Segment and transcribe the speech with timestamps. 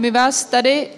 [0.00, 0.88] My vás tady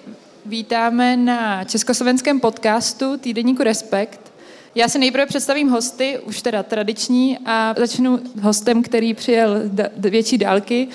[0.47, 4.33] vítáme na československém podcastu Týdeníku Respekt.
[4.75, 9.63] Já si nejprve představím hosty, už teda tradiční, a začnu hostem, který přijel
[9.97, 10.89] větší dálky,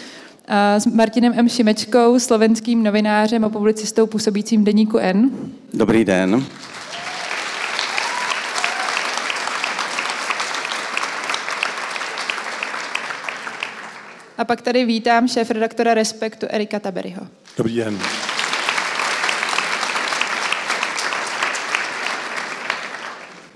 [0.78, 1.50] s Martinem M.
[1.50, 5.32] Šimečkou, slovenským novinářem a publicistou působícím v deníku N.
[5.74, 6.46] Dobrý den.
[14.38, 17.22] A pak tady vítám šéf redaktora Respektu Erika Taberyho.
[17.58, 18.00] Dobrý den.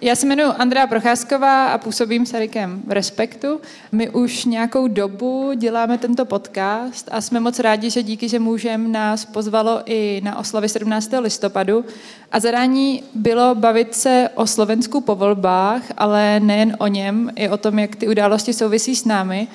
[0.03, 3.61] Já se jmenuji Andrea Procházková a působím s Erikem v Respektu.
[3.91, 8.91] My už nějakou dobu děláme tento podcast a jsme moc rádi, že díky, že můžem
[8.91, 11.11] nás pozvalo i na oslavy 17.
[11.19, 11.85] listopadu.
[12.31, 17.57] A zadání bylo bavit se o Slovensku po volbách, ale nejen o něm, i o
[17.57, 19.47] tom, jak ty události souvisí s námi.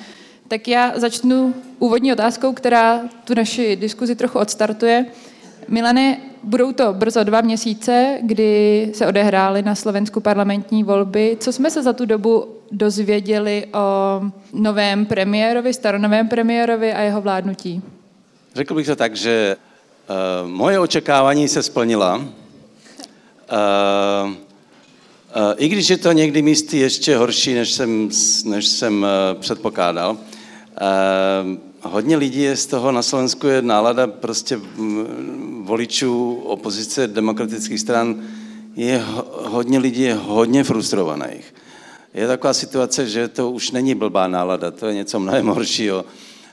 [0.48, 5.06] Tak já začnu úvodní otázkou, která tu naši diskuzi trochu odstartuje.
[5.68, 11.36] Milane, budou to brzo dva měsíce, kdy se odehrály na Slovensku parlamentní volby.
[11.40, 14.20] Co jsme se za tu dobu dozvěděli o
[14.52, 17.82] novém premiérovi, staronovém premiérovi a jeho vládnutí?
[18.54, 19.56] Řekl bych to tak, že
[20.42, 22.16] uh, moje očekávání se splnila.
[22.16, 22.24] Uh,
[25.56, 28.10] I když je to někdy místy ještě horší, než jsem,
[28.44, 29.06] než jsem
[29.40, 30.16] předpokládal.
[30.80, 34.60] Uh, hodně lidí je z toho na Slovensku je nálada prostě
[35.62, 38.22] voličů opozice demokratických stran,
[38.76, 41.54] je hodně lidí je hodně frustrovaných.
[42.14, 46.04] Je taková situace, že to už není blbá nálada, to je něco mnohem horšího.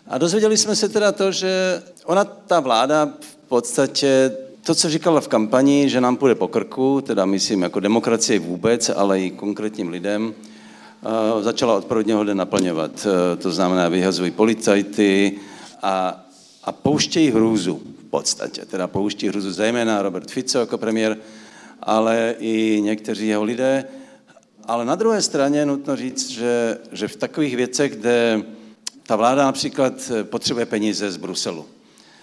[0.08, 4.32] A dozvěděli jsme se teda to, že ona, ta vláda v podstatě
[4.66, 8.90] to, co říkala v kampani, že nám půjde po krku, teda myslím jako demokracie vůbec,
[8.96, 10.34] ale i konkrétním lidem,
[11.42, 13.08] začala od prvního dne naplňovat.
[13.08, 15.40] E, to znamená, vyhazují policajty
[15.82, 16.26] a,
[16.64, 18.66] a pouštějí hrůzu v podstatě.
[18.66, 21.18] Teda pouští hrůzu zejména Robert Fico jako premiér,
[21.82, 23.86] ale i někteří jeho lidé.
[24.66, 28.42] Ale na druhé straně je nutno říct, že, že v takových věcech, kde
[29.04, 31.66] ta vláda například potřebuje peníze z Bruselu,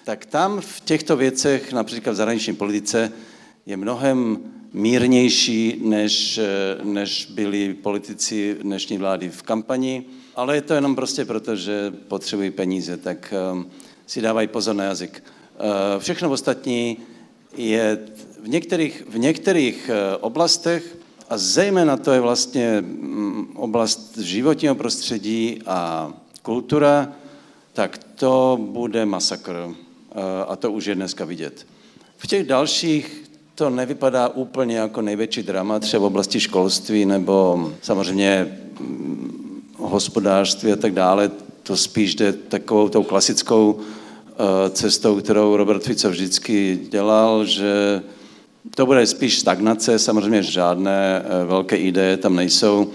[0.05, 3.13] tak tam v těchto věcech, například v zahraniční politice,
[3.67, 4.39] je mnohem
[4.73, 6.41] mírnější, než,
[6.83, 10.05] než byli politici dnešní vlády v kampani,
[10.37, 13.71] ale je to jenom prostě proto, že potřebují peníze, tak um,
[14.07, 15.23] si dávají pozor na jazyk.
[15.25, 16.97] Uh, všechno ostatní
[17.57, 17.99] je
[18.43, 20.97] v některých, v některých oblastech,
[21.29, 27.13] a zejména to je vlastně um, oblast životního prostředí a kultura,
[27.73, 29.75] tak to bude masakr.
[30.49, 31.67] A to už je dneska vidět.
[32.17, 33.30] V těch dalších
[33.61, 40.77] to nevypadá úplně jako největší drama, třeba v oblasti školství nebo samozřejmě mm, hospodářství a
[40.77, 41.31] tak dále.
[41.63, 48.03] To spíš jde takovou tou klasickou eh, cestou, kterou Robert Fico vždycky dělal, že
[48.75, 52.91] to bude spíš stagnace, samozřejmě žádné eh, velké ideje tam nejsou,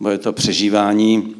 [0.00, 1.34] bude to přežívání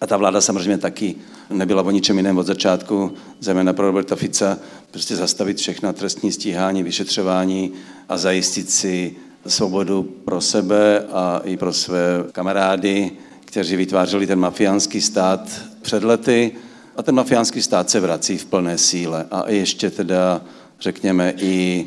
[0.00, 1.14] a ta vláda samozřejmě taky
[1.50, 4.58] nebyla o ničem jiném od začátku, zejména pro Roberta Fica,
[4.90, 7.72] prostě zastavit všechna trestní stíhání, vyšetřování
[8.08, 9.16] a zajistit si
[9.46, 13.10] svobodu pro sebe a i pro své kamarády,
[13.44, 16.52] kteří vytvářeli ten mafiánský stát před lety.
[16.96, 19.26] A ten mafiánský stát se vrací v plné síle.
[19.30, 20.40] A ještě teda,
[20.80, 21.86] řekněme, i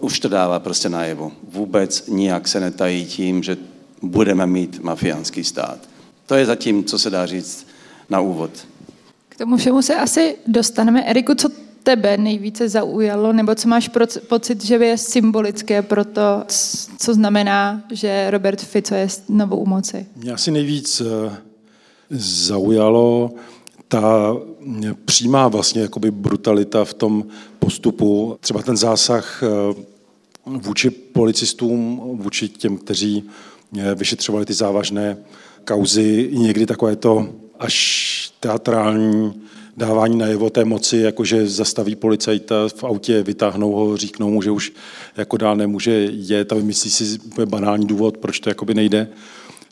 [0.00, 1.32] už to dává prostě najevo.
[1.52, 3.56] Vůbec nijak se netají tím, že
[4.02, 5.78] budeme mít mafiánský stát.
[6.26, 7.66] To je zatím, co se dá říct
[8.10, 8.50] na úvod.
[9.28, 11.04] K tomu všemu se asi dostaneme.
[11.04, 11.48] Eriku, co
[11.82, 13.90] tebe nejvíce zaujalo, nebo co máš
[14.28, 16.44] pocit, že je symbolické pro to,
[16.98, 20.06] co znamená, že Robert Fico je znovu u moci?
[20.16, 21.36] Mě asi nejvíc eh,
[22.10, 23.30] zaujalo
[23.88, 24.36] ta
[25.04, 27.24] přímá vlastně jakoby brutalita v tom
[27.58, 29.48] postupu, třeba ten zásah eh,
[30.46, 33.24] vůči policistům, vůči těm, kteří
[33.78, 35.16] eh, vyšetřovali ty závažné
[35.64, 37.28] kauzy, někdy takové to
[37.58, 39.42] až teatrální
[39.78, 44.72] dávání najevo té moci, jakože zastaví policajta v autě, vytáhnou ho, říknou mu, že už
[45.16, 49.08] jako dál nemůže jet a vymyslí si banální důvod, proč to jakoby nejde,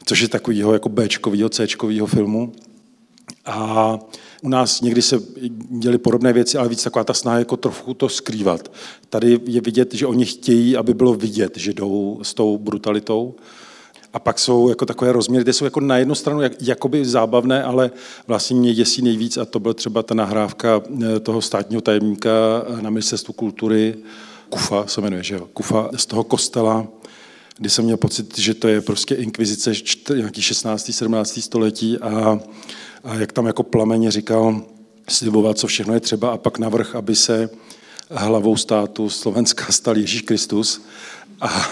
[0.04, 2.52] což je takovýho jako Bčkovýho, Cčkovýho filmu.
[3.44, 3.98] A
[4.42, 5.20] u nás někdy se
[5.70, 8.72] děli podobné věci, ale víc taková ta snaha jako trochu to skrývat.
[9.08, 13.34] Tady je vidět, že oni chtějí, aby bylo vidět, že jdou s tou brutalitou.
[14.12, 17.62] A pak jsou jako takové rozměry, kde jsou jako na jednu stranu jak, jakoby zábavné,
[17.62, 17.90] ale
[18.26, 22.30] vlastně mě děsí nejvíc a to byl třeba ta nahrávka eh, toho státního tajemníka
[22.78, 23.94] eh, na ministerstvu kultury,
[24.48, 26.86] Kufa se jmenuje, že jo, Kufa z toho kostela,
[27.58, 29.72] kdy jsem měl pocit, že to je prostě inkvizice
[30.14, 30.90] nějaký 16.
[30.92, 31.40] 17.
[31.42, 32.40] století a,
[33.04, 34.62] a jak tam jako plameně říkal,
[35.08, 37.50] sliboval, co všechno je třeba a pak navrh, aby se
[38.10, 40.82] hlavou státu Slovenska stal Ježíš Kristus.
[41.40, 41.66] A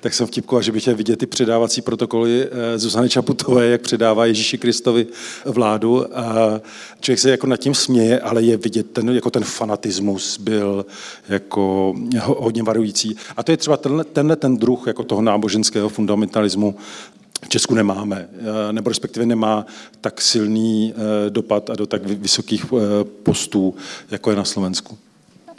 [0.00, 4.26] tak jsem vtipkoval, že bych chtěl vidět ty předávací protokoly eh, Zuzany Čaputové, jak předává
[4.26, 5.06] Ježíši Kristovi
[5.44, 6.18] vládu.
[6.18, 6.60] A
[7.00, 10.86] člověk se jako nad tím směje, ale je vidět, ten, jako ten fanatismus byl
[11.28, 11.94] jako
[12.24, 13.16] hodně varující.
[13.36, 16.74] A to je třeba tenhle, tenhle ten druh jako toho náboženského fundamentalismu,
[17.44, 19.66] v Česku nemáme, eh, nebo respektive nemá
[20.00, 22.66] tak silný eh, dopad a do tak vysokých
[23.22, 23.74] postů,
[24.10, 24.98] jako je na Slovensku.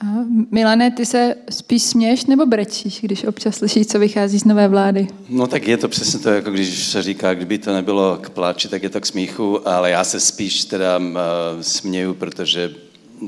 [0.02, 0.06] A
[0.52, 5.08] Milane, ty se spíš směš nebo brečíš, když občas slyšíš, co vychází z nové vlády?
[5.30, 8.68] No tak je to přesně to, jako když se říká, kdyby to nebylo k pláči,
[8.68, 11.16] tak je to k smíchu, ale já se spíš teda uh,
[11.62, 12.74] směju, protože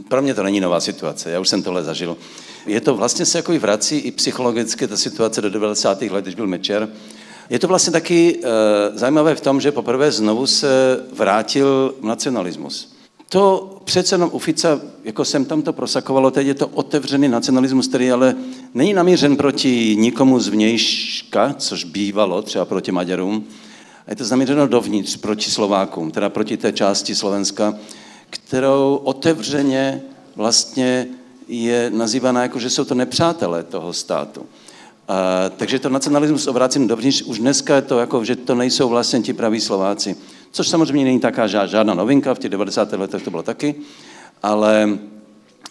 [0.07, 2.17] pro mě to není nová situace, já už jsem tohle zažil.
[2.65, 6.01] Je to vlastně se jako i vrací i psychologicky ta situace do 90.
[6.01, 6.89] let, když byl Mečer.
[7.49, 8.49] Je to vlastně taky uh,
[8.93, 12.92] zajímavé v tom, že poprvé znovu se vrátil nacionalismus.
[13.33, 17.87] To přece jenom u Fica, jako jsem tam to prosakovalo, teď je to otevřený nacionalismus,
[17.87, 18.35] který ale
[18.73, 23.43] není namířen proti nikomu z vnějška, což bývalo třeba proti Maďarům,
[24.07, 27.75] a je to zaměřeno dovnitř proti Slovákům, teda proti té části Slovenska,
[28.29, 30.01] kterou otevřeně
[30.35, 31.07] vlastně
[31.47, 34.45] je nazývaná jako, že jsou to nepřátelé toho státu.
[35.07, 39.21] A, takže to nacionalismus obrácím dovnitř, už dneska je to jako, že to nejsou vlastně
[39.21, 40.15] ti praví Slováci
[40.53, 42.93] což samozřejmě není taká žádná novinka, v těch 90.
[42.93, 43.75] letech to bylo taky,
[44.43, 44.89] ale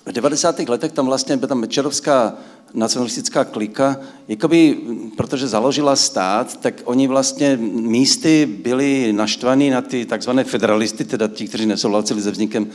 [0.06, 0.58] v 90.
[0.58, 2.34] letech tam vlastně byla tam Mečerovská
[2.74, 3.96] nacionalistická klika,
[4.28, 4.78] jakoby,
[5.16, 11.48] protože založila stát, tak oni vlastně místy byli naštvaní na ty takzvané federalisty, teda ti,
[11.48, 12.66] kteří nesouhlasili se vznikem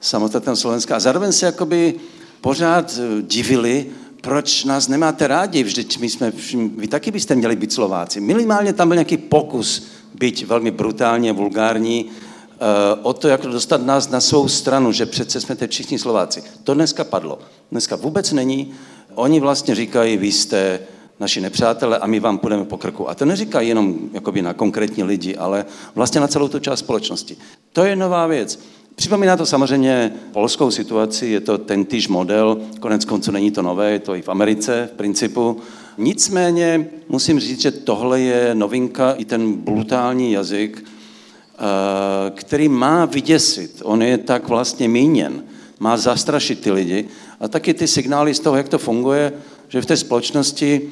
[0.00, 0.96] samostatného Slovenska.
[0.96, 1.94] A zároveň se jakoby
[2.40, 3.86] pořád divili,
[4.20, 6.32] proč nás nemáte rádi, vždyť my jsme,
[6.76, 8.20] vy taky byste měli být Slováci.
[8.20, 12.58] Minimálně tam byl nějaký pokus byť velmi brutálně, vulgární, eh,
[13.02, 16.42] o to, jak dostat nás na svou stranu, že přece jsme teď všichni Slováci.
[16.64, 17.38] To dneska padlo.
[17.70, 18.72] Dneska vůbec není.
[19.14, 20.80] Oni vlastně říkají, vy jste
[21.20, 23.10] naši nepřátelé a my vám půjdeme po krku.
[23.10, 25.64] A to neříkají jenom jakoby na konkrétní lidi, ale
[25.94, 27.36] vlastně na celou tu část společnosti.
[27.72, 28.58] To je nová věc.
[28.94, 33.90] Připomíná to samozřejmě polskou situaci, je to ten týž model, konec konců není to nové,
[33.90, 35.60] je to i v Americe v principu.
[35.98, 43.82] Nicméně musím říct, že tohle je novinka, i ten brutální jazyk, eh, který má vyděsit.
[43.84, 45.44] On je tak vlastně míněn.
[45.78, 47.08] Má zastrašit ty lidi.
[47.40, 49.32] A taky ty signály z toho, jak to funguje,
[49.68, 50.90] že v té společnosti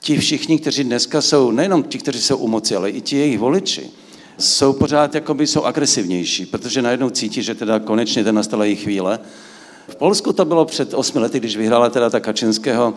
[0.00, 3.38] ti všichni, kteří dneska jsou, nejenom ti, kteří jsou u moci, ale i ti jejich
[3.38, 3.90] voliči,
[4.38, 9.18] jsou pořád jakoby jsou agresivnější, protože najednou cítí, že teda konečně ten nastala jejich chvíle.
[9.88, 12.94] V Polsku to bylo před osmi lety, když vyhrála teda ta Kačinského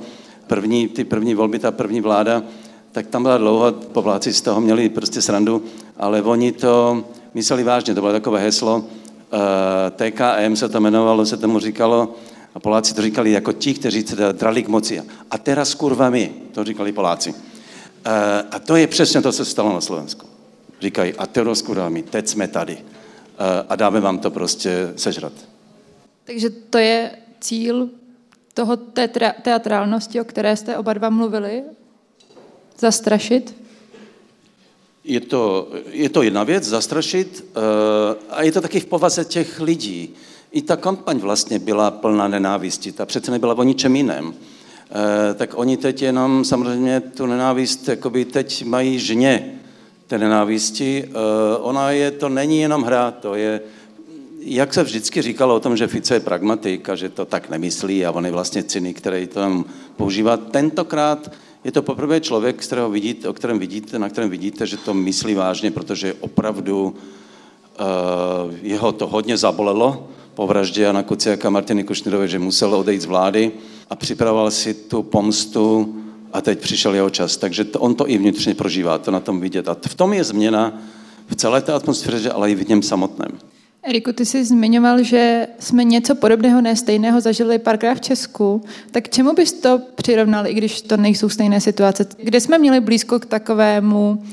[0.49, 2.43] první, ty první volby, ta první vláda,
[2.91, 5.63] tak tam byla dlouho, Poláci z toho měli prostě srandu,
[5.97, 7.03] ale oni to
[7.33, 8.85] mysleli vážně, to bylo takové heslo,
[9.33, 12.15] eh, TKM se to jmenovalo, se tomu říkalo,
[12.55, 15.01] a Poláci to říkali jako ti, kteří teda drali k moci.
[15.31, 17.33] A teraz kurva my, to říkali Poláci.
[18.05, 20.27] Eh, a to je přesně to, co se stalo na Slovensku.
[20.81, 22.77] Říkají, a teraz kurva my, teď jsme tady.
[22.77, 25.33] Eh, a dáme vám to prostě sežrat.
[26.25, 27.89] Takže to je cíl
[28.53, 29.07] toho té
[29.41, 31.63] teatrálnosti, o které jste oba dva mluvili?
[32.79, 33.55] Zastrašit?
[35.03, 37.63] Je to, je to jedna věc, zastrašit, uh,
[38.29, 40.13] a je to taky v povaze těch lidí.
[40.51, 44.27] I ta kampaň vlastně byla plná nenávisti, ta přece nebyla o ničem jiném.
[44.27, 44.33] Uh,
[45.35, 49.59] tak oni teď jenom samozřejmě tu nenávist jakoby teď mají žně
[50.07, 51.03] té nenávisti.
[51.07, 51.13] Uh,
[51.59, 53.61] ona je, to není jenom hra, to je,
[54.41, 58.05] jak se vždycky říkalo o tom, že Fico je pragmatik a že to tak nemyslí
[58.05, 59.65] a on je vlastně cynik, který to tam
[59.97, 61.31] používá, tentokrát
[61.63, 65.33] je to poprvé člověk, kterého vidíte, o kterém vidíte, na kterém vidíte, že to myslí
[65.35, 66.95] vážně, protože opravdu
[67.79, 73.05] uh, jeho to hodně zabolelo po vraždě Jana Kuciaka Martiny Kušnirové, že musel odejít z
[73.05, 73.51] vlády
[73.89, 75.95] a připravoval si tu pomstu
[76.33, 77.37] a teď přišel jeho čas.
[77.37, 79.69] Takže to, on to i vnitřně prožívá, to na tom vidět.
[79.69, 80.81] A v tom je změna
[81.27, 83.48] v celé té atmosféře, ale i v něm samotném.
[83.83, 88.63] Eriku, ty jsi zmiňoval, že jsme něco podobného, ne stejného zažili párkrát v Česku.
[88.91, 92.05] Tak čemu bys to přirovnal, i když to nejsou stejné situace?
[92.23, 94.23] Kde jsme měli blízko k takovému,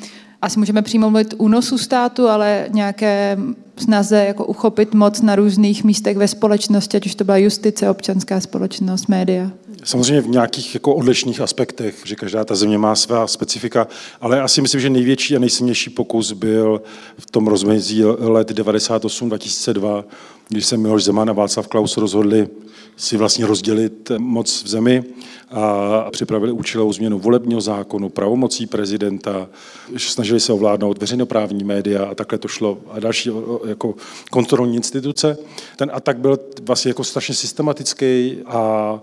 [0.43, 3.39] asi můžeme přímo mluvit únosu státu, ale nějaké
[3.77, 8.41] snaze jako uchopit moc na různých místech ve společnosti, ať už to byla justice, občanská
[8.41, 9.51] společnost, média?
[9.87, 13.87] Samozřejmě v nějakých jako odlišných aspektech, že každá ta země má svá specifika,
[14.21, 16.83] ale asi myslím, že největší a nejsilnější pokus byl
[17.19, 20.05] v tom rozmezí let 98-2002,
[20.49, 22.49] když se Miloš Zeman a Václav Klaus rozhodli
[22.97, 25.05] si vlastně rozdělit moc v zemi
[25.51, 29.49] a připravili účelovou změnu volebního zákonu, pravomocí prezidenta,
[29.97, 33.31] snažili se ovládnout veřejnoprávní média a takhle to šlo a další
[33.67, 33.95] jako
[34.31, 35.39] kontrolní instituce.
[35.77, 39.01] Ten atak byl vlastně jako strašně systematický a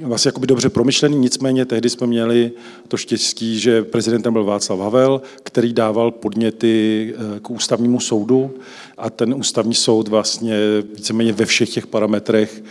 [0.00, 2.52] vlastně jakoby dobře promyšlený, nicméně tehdy jsme měli
[2.88, 8.50] to štěstí, že prezidentem byl Václav Havel, který dával podněty eh, k ústavnímu soudu
[8.98, 10.56] a ten ústavní soud vlastně
[10.94, 12.62] víceméně ve všech těch parametrech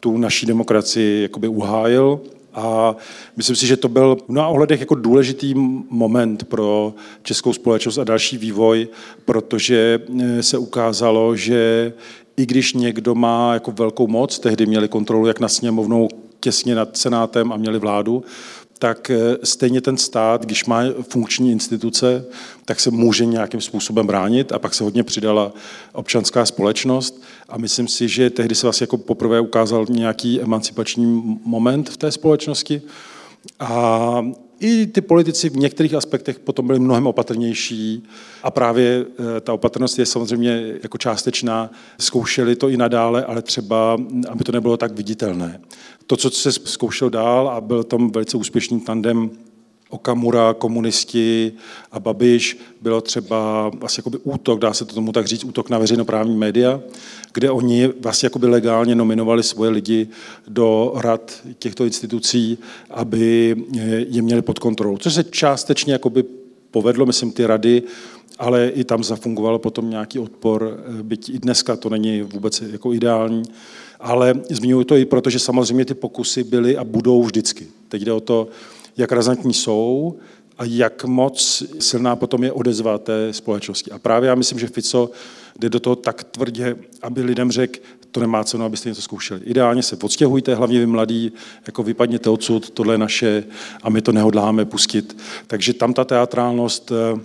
[0.00, 2.20] tu naší demokracii jakoby uhájil.
[2.54, 2.96] A
[3.36, 5.54] myslím si, že to byl v mnoha ohledech jako důležitý
[5.90, 8.88] moment pro českou společnost a další vývoj,
[9.24, 11.92] protože eh, se ukázalo, že
[12.36, 16.08] i když někdo má jako velkou moc, tehdy měli kontrolu jak na sněmovnou,
[16.40, 18.24] těsně nad senátem a měli vládu,
[18.78, 22.24] tak eh, stejně ten stát, když má funkční instituce,
[22.64, 25.52] tak se může nějakým způsobem bránit a pak se hodně přidala
[25.92, 27.22] občanská společnost.
[27.48, 32.12] A myslím si, že tehdy se vlastně jako poprvé ukázal nějaký emancipační moment v té
[32.12, 32.82] společnosti.
[33.60, 34.24] A
[34.60, 38.04] i ty politici v některých aspektech potom byli mnohem opatrnější
[38.42, 41.70] a právě eh, ta opatrnost je samozřejmě jako částečná.
[42.00, 43.98] Zkoušeli to i nadále, ale třeba,
[44.28, 45.60] aby to nebylo tak viditelné.
[46.06, 49.30] To, co se zkoušelo dál a byl tam velice úspěšný tandem
[49.90, 51.52] Okamura, komunisti
[51.92, 55.78] a Babiš, bylo třeba vlastně jakoby útok, dá se to tomu tak říct, útok na
[55.78, 56.80] veřejnoprávní média,
[57.34, 60.08] kde oni vlastně jakoby legálně nominovali svoje lidi
[60.48, 62.58] do rad těchto institucí,
[62.90, 63.56] aby
[64.08, 64.96] je měli pod kontrolou.
[64.96, 66.24] Což se částečně jakoby
[66.70, 67.82] povedlo, myslím, ty rady,
[68.38, 73.42] ale i tam zafungoval potom nějaký odpor, byť i dneska to není vůbec jako ideální.
[74.00, 77.66] Ale zmiňuji to i proto, že samozřejmě ty pokusy byly a budou vždycky.
[77.88, 78.48] Teď jde o to,
[79.00, 80.16] jak razantní jsou
[80.58, 83.90] a jak moc silná potom je odezva té společnosti.
[83.90, 85.10] A právě já myslím, že Fico
[85.58, 87.80] jde do toho tak tvrdě, aby lidem řekl,
[88.10, 89.40] to nemá cenu, abyste něco zkoušeli.
[89.44, 91.32] Ideálně se odstěhujte, hlavně vy mladí,
[91.66, 93.44] jako vypadněte odsud, tohle je naše
[93.82, 95.16] a my to nehodláme pustit.
[95.46, 97.20] Takže tam ta teatrálnost eh,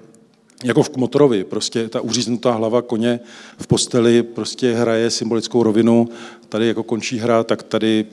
[0.64, 3.20] jako v Kmotorovi, prostě ta uříznutá hlava koně
[3.58, 6.10] v posteli prostě hraje symbolickou rovinu,
[6.50, 8.06] tady jako končí hra, tak tady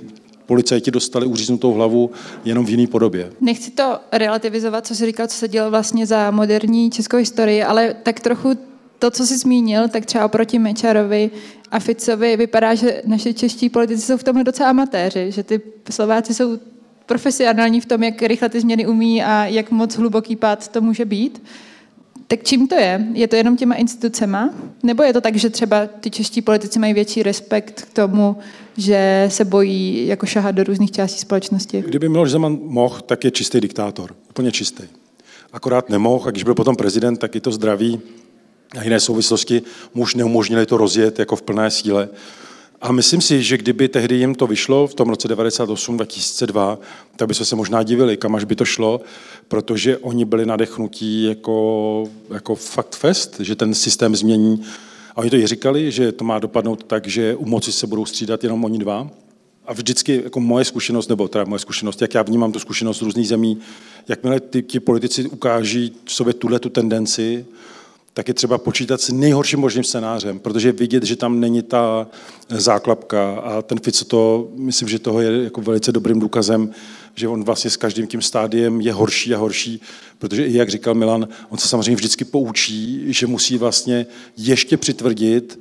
[0.46, 2.10] policajti dostali uříznutou hlavu
[2.44, 3.32] jenom v jiné podobě.
[3.40, 7.94] Nechci to relativizovat, co jsi říkal, co se dělo vlastně za moderní českou historii, ale
[8.02, 8.58] tak trochu
[8.98, 11.30] to, co jsi zmínil, tak třeba proti Mečarovi
[11.70, 16.34] a Ficovi vypadá, že naše čeští politici jsou v tomhle docela amatéři, že ty Slováci
[16.34, 16.58] jsou
[17.06, 21.04] profesionální v tom, jak rychle ty změny umí a jak moc hluboký pád to může
[21.04, 21.42] být.
[22.32, 23.06] Tak čím to je?
[23.12, 24.50] Je to jenom těma institucema?
[24.82, 28.36] Nebo je to tak, že třeba ty čeští politici mají větší respekt k tomu,
[28.76, 31.84] že se bojí jako šahat do různých částí společnosti?
[31.86, 34.14] Kdyby Miloš Zeman mohl, tak je čistý diktátor.
[34.30, 34.82] Úplně čistý.
[35.52, 38.00] Akorát nemohl a když byl potom prezident, tak i to zdraví
[38.78, 39.62] a jiné souvislosti
[39.94, 42.08] muž neumožnili to rozjet jako v plné síle.
[42.82, 46.78] A myslím si, že kdyby tehdy jim to vyšlo v tom roce 98-2002,
[47.16, 49.00] tak by se možná divili, kam až by to šlo,
[49.48, 54.62] protože oni byli nadechnutí jako, jako fakt fest, že ten systém změní.
[55.16, 58.06] A oni to i říkali, že to má dopadnout tak, že u moci se budou
[58.06, 59.10] střídat jenom oni dva.
[59.66, 63.02] A vždycky jako moje zkušenost, nebo teda moje zkušenost, jak já vnímám tu zkušenost z
[63.02, 63.58] různých zemí,
[64.08, 67.46] jakmile ty, ti politici ukáží v sobě tuhle tu tendenci,
[68.14, 72.06] tak je třeba počítat s nejhorším možným scénářem, protože vidět, že tam není ta
[72.48, 76.70] záklapka a ten Fico to, myslím, že toho je jako velice dobrým důkazem,
[77.14, 79.80] že on vlastně s každým tím stádiem je horší a horší,
[80.18, 85.60] protože i jak říkal Milan, on se samozřejmě vždycky poučí, že musí vlastně ještě přitvrdit,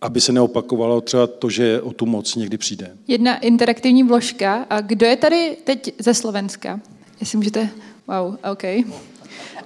[0.00, 2.96] aby se neopakovalo třeba to, že o tu moc někdy přijde.
[3.08, 4.66] Jedna interaktivní vložka.
[4.70, 6.80] A kdo je tady teď ze Slovenska?
[7.20, 7.68] Jestli můžete...
[8.08, 8.62] Wow, OK.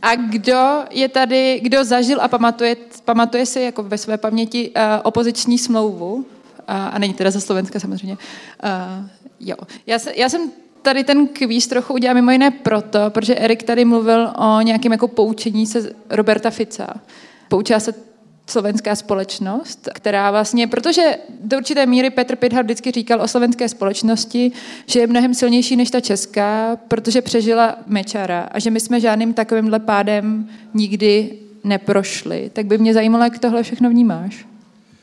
[0.04, 4.82] A kdo je tady, kdo zažil a pamatuje, pamatuje si jako ve své paměti uh,
[5.02, 6.24] opoziční smlouvu, uh,
[6.66, 9.08] a není teda ze Slovenska samozřejmě, uh,
[9.40, 9.56] jo.
[9.86, 10.50] Já, se, já jsem
[10.82, 15.08] tady ten kvíz trochu udělal mimo jiné proto, protože Erik tady mluvil o nějakém jako
[15.08, 16.94] poučení se Roberta Fica.
[17.48, 17.94] Poučila se
[18.46, 21.02] slovenská společnost, která vlastně, protože
[21.40, 24.52] do určité míry Petr Pithar vždycky říkal o slovenské společnosti,
[24.86, 29.34] že je mnohem silnější než ta česká, protože přežila Mečara a že my jsme žádným
[29.34, 32.50] takovýmhle pádem nikdy neprošli.
[32.52, 34.46] Tak by mě zajímalo, jak tohle všechno vnímáš.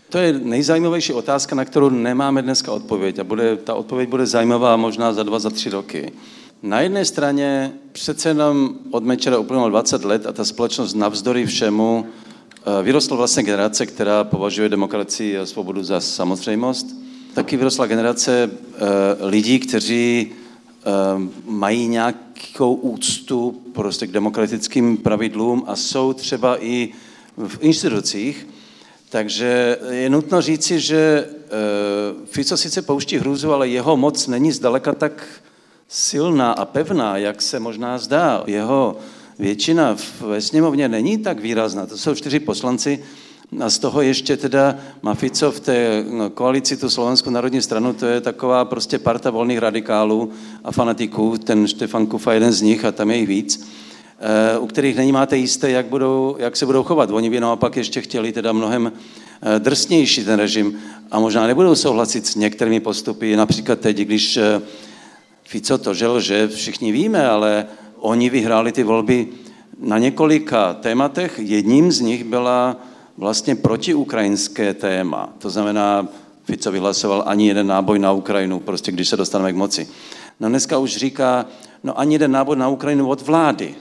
[0.10, 4.78] To je nejzajímavější otázka, na kterou nemáme dneska odpověď a bude, ta odpověď bude zajímavá
[4.78, 6.12] možná za dva, za tři roky.
[6.64, 12.06] Na jedné straně přece jenom od Mečera uplynulo 20 let a ta společnost navzdory všemu
[12.66, 16.88] Eh, vyrostla vlastně generace, která považuje demokracii a svobodu za samozřejmost.
[17.34, 18.80] Taky vyrostla generace eh,
[19.26, 20.90] lidí, kteří eh,
[21.46, 26.90] mají nějakou úctu prostě k demokratickým pravidlům a jsou třeba i
[27.38, 28.48] v institucích.
[29.10, 31.30] Takže je nutno říci, že
[32.26, 35.28] Fico sice pouští hrůzu, ale jeho moc není zdaleka tak
[35.88, 38.44] silná a pevná, jak se možná zdá.
[38.48, 38.98] Jeho
[39.42, 41.86] většina ve sněmovně není tak výrazná.
[41.86, 43.04] To jsou čtyři poslanci,
[43.60, 48.06] a z toho ještě teda Mafico v té no, koalici, tu Slovenskou národní stranu, to
[48.06, 50.32] je taková prostě parta volných radikálů
[50.64, 53.68] a fanatiků, ten Štefan Kufa jeden z nich a tam je jich víc,
[54.20, 57.12] eh, u kterých není máte jisté, jak, budou, jak se budou chovat.
[57.12, 60.80] Oni by naopak ještě chtěli teda mnohem eh, drsnější ten režim
[61.12, 64.62] a možná nebudou souhlasit s některými postupy, například teď, když eh,
[65.44, 67.66] Fico to žel, že všichni víme, ale
[68.02, 69.28] oni vyhráli ty volby
[69.80, 71.40] na několika tématech.
[71.40, 72.76] Jedním z nich byla
[73.18, 75.30] vlastně protiukrajinské téma.
[75.38, 76.08] To znamená,
[76.44, 79.88] Fico vyhlasoval ani jeden náboj na Ukrajinu, prostě když se dostaneme k moci.
[80.40, 81.46] No dneska už říká,
[81.84, 83.76] no ani jeden náboj na Ukrajinu od vlády.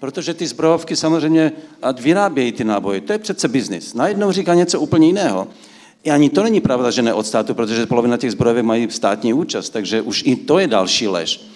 [0.00, 1.52] Protože ty zbrojovky samozřejmě
[2.00, 3.00] vyrábějí ty náboje.
[3.00, 3.94] To je přece biznis.
[3.94, 5.48] Najednou říká něco úplně jiného.
[6.04, 9.34] I ani to není pravda, že ne od státu, protože polovina těch zbrojovek mají státní
[9.34, 11.50] účast, takže už i to je další lež.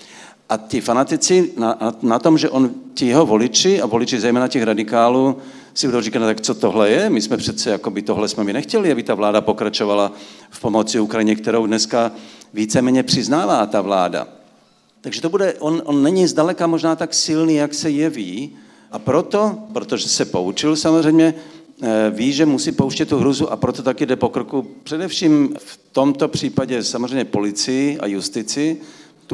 [0.48, 4.48] A ti fanatici na, na, na tom, že on, ti jeho voliči a voliči zejména
[4.48, 5.36] těch radikálů,
[5.74, 7.10] si budou říkat, no tak co tohle je?
[7.10, 10.12] My jsme přece, jako by tohle jsme mi nechtěli, aby ta vláda pokračovala
[10.50, 12.12] v pomoci Ukrajině, kterou dneska
[12.54, 14.28] víceméně přiznává ta vláda.
[15.00, 18.56] Takže to bude, on, on není zdaleka možná tak silný, jak se jeví,
[18.94, 21.34] a proto, protože se poučil samozřejmě,
[21.82, 25.78] eh, ví, že musí pouštět tu hruzu a proto taky jde po kroku především v
[25.92, 28.80] tomto případě samozřejmě policii a justici,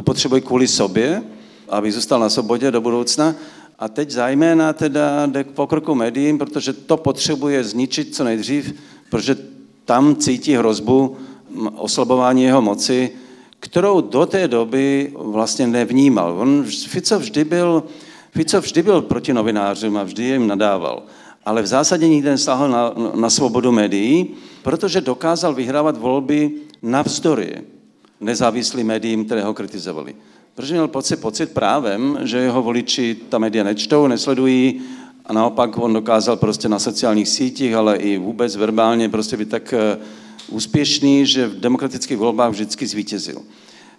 [0.01, 1.23] tu potřebují kvůli sobě,
[1.69, 3.35] aby zůstal na svobodě do budoucna,
[3.79, 8.73] a teď zajména teda jde k pokroku médiím, protože to potřebuje zničit co nejdřív,
[9.09, 9.37] protože
[9.85, 11.17] tam cítí hrozbu
[11.75, 13.11] oslabování jeho moci,
[13.59, 16.39] kterou do té doby vlastně nevnímal.
[16.39, 17.83] On, Fico vždy byl,
[18.31, 21.03] Fico vždy byl proti novinářům a vždy jim nadával.
[21.45, 27.80] Ale v zásadě nikdy nesáhl na, na svobodu médií, protože dokázal vyhrávat volby navzdory
[28.21, 30.15] nezávislým médiím, které ho kritizovali
[30.55, 34.81] protože měl pocit, pocit právem, že jeho voliči ta média nečtou, nesledují
[35.25, 39.73] a naopak on dokázal prostě na sociálních sítích, ale i vůbec verbálně prostě být tak
[39.73, 39.97] eh,
[40.49, 43.41] úspěšný, že v demokratických volbách vždycky zvítězil.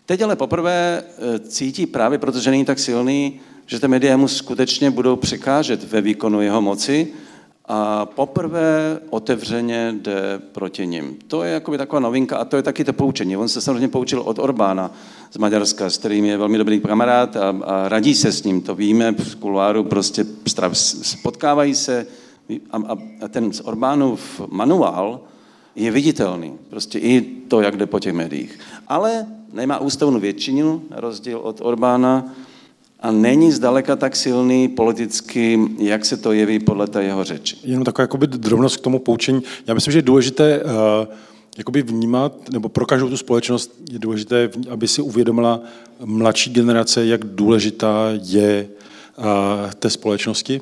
[0.06, 4.90] Teď ale poprvé eh, cítí právě, protože není tak silný, že ty média mu skutečně
[4.90, 7.08] budou překážet ve výkonu jeho moci
[7.66, 11.16] a poprvé otevřeně jde proti ním.
[11.26, 13.36] To je jakoby taková novinka a to je taky to poučení.
[13.36, 14.90] On se samozřejmě poučil od Orbána
[15.30, 18.74] z Maďarska, s kterým je velmi dobrý kamarád a, a radí se s ním, to
[18.74, 20.26] víme, v kuloáru prostě
[20.72, 22.06] spotkávají se
[22.70, 25.20] a, a, a ten z Orbánův manuál
[25.76, 26.52] je viditelný.
[26.70, 28.58] Prostě i to, jak jde po těch médiích.
[28.88, 32.34] Ale nemá ústavnou většinu, na rozdíl od Orbána,
[33.02, 37.56] a není zdaleka tak silný politicky, jak se to jeví podle té jeho řeči.
[37.64, 39.42] Jenom taková jakoby drobnost k tomu poučení.
[39.66, 40.70] Já myslím, že je důležité uh,
[41.58, 45.60] jakoby vnímat, nebo pro každou tu společnost je důležité, aby si uvědomila
[46.04, 48.68] mladší generace, jak důležitá je
[49.18, 49.24] uh,
[49.78, 50.60] té společnosti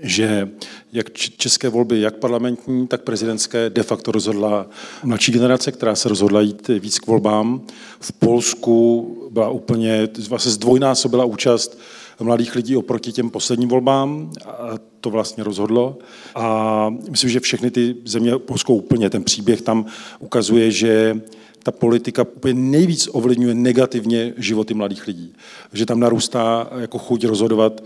[0.00, 0.48] že
[0.92, 4.66] jak české volby, jak parlamentní, tak prezidentské, de facto rozhodla
[5.04, 7.62] mladší generace, která se rozhodla jít víc k volbám.
[8.00, 11.78] V Polsku byla úplně, vlastně zdvojnásobila účast
[12.20, 15.98] mladých lidí oproti těm posledním volbám a to vlastně rozhodlo.
[16.34, 19.86] A myslím, že všechny ty země, Polskou úplně, ten příběh tam
[20.18, 21.20] ukazuje, že
[21.62, 25.34] ta politika úplně nejvíc ovlivňuje negativně životy mladých lidí.
[25.72, 27.82] Že tam narůstá jako chuť rozhodovat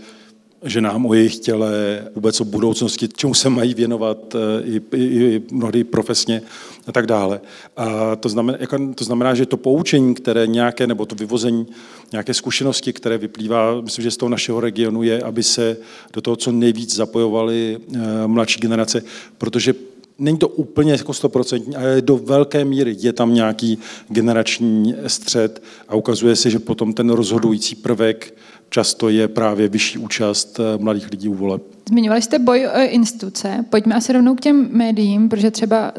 [0.63, 5.43] ženám o jejich těle, vůbec o budoucnosti, čemu se mají věnovat eh, i, i, i
[5.51, 6.41] mnohdy profesně
[6.87, 7.41] a tak dále.
[7.77, 11.67] A to znamená, jako, to znamená, že to poučení, které nějaké, nebo to vyvození
[12.11, 15.77] nějaké zkušenosti, které vyplývá, myslím, že z toho našeho regionu, je, aby se
[16.13, 19.03] do toho co nejvíc zapojovali eh, mladší generace,
[19.37, 19.73] protože
[20.19, 25.95] Není to úplně jako stoprocentní, ale do velké míry je tam nějaký generační střed a
[25.95, 28.33] ukazuje se, že potom ten rozhodující prvek
[28.69, 31.61] často je právě vyšší účast eh, mladých lidí u voleb.
[31.89, 33.65] Zmiňovali jste boj o instituce.
[33.69, 35.93] Pojďme asi rovnou k těm médiím, protože třeba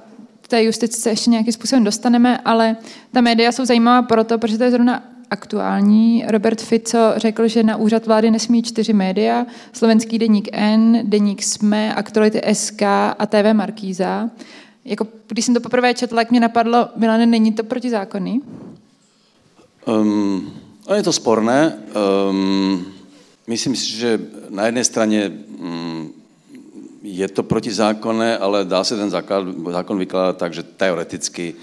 [0.48, 2.76] té justici se ještě nějakým způsobem dostaneme, ale
[3.12, 6.24] ta média jsou zajímavá proto, protože to je zrovna aktuální.
[6.28, 11.94] Robert Fico řekl, že na úřad vlády nesmí čtyři média, slovenský deník N, deník SME,
[11.94, 14.30] aktuality SK a TV Markíza.
[14.84, 18.42] Jako, když jsem to poprvé četla, tak mě napadlo, Milane, není to protizákonný?
[19.86, 20.52] Um,
[20.94, 21.78] je to sporné.
[22.30, 22.86] Um,
[23.46, 26.12] myslím si, že na jedné straně um,
[27.02, 31.54] je to protizákonné, ale dá se ten zákon, zákon vykládat tak, že teoreticky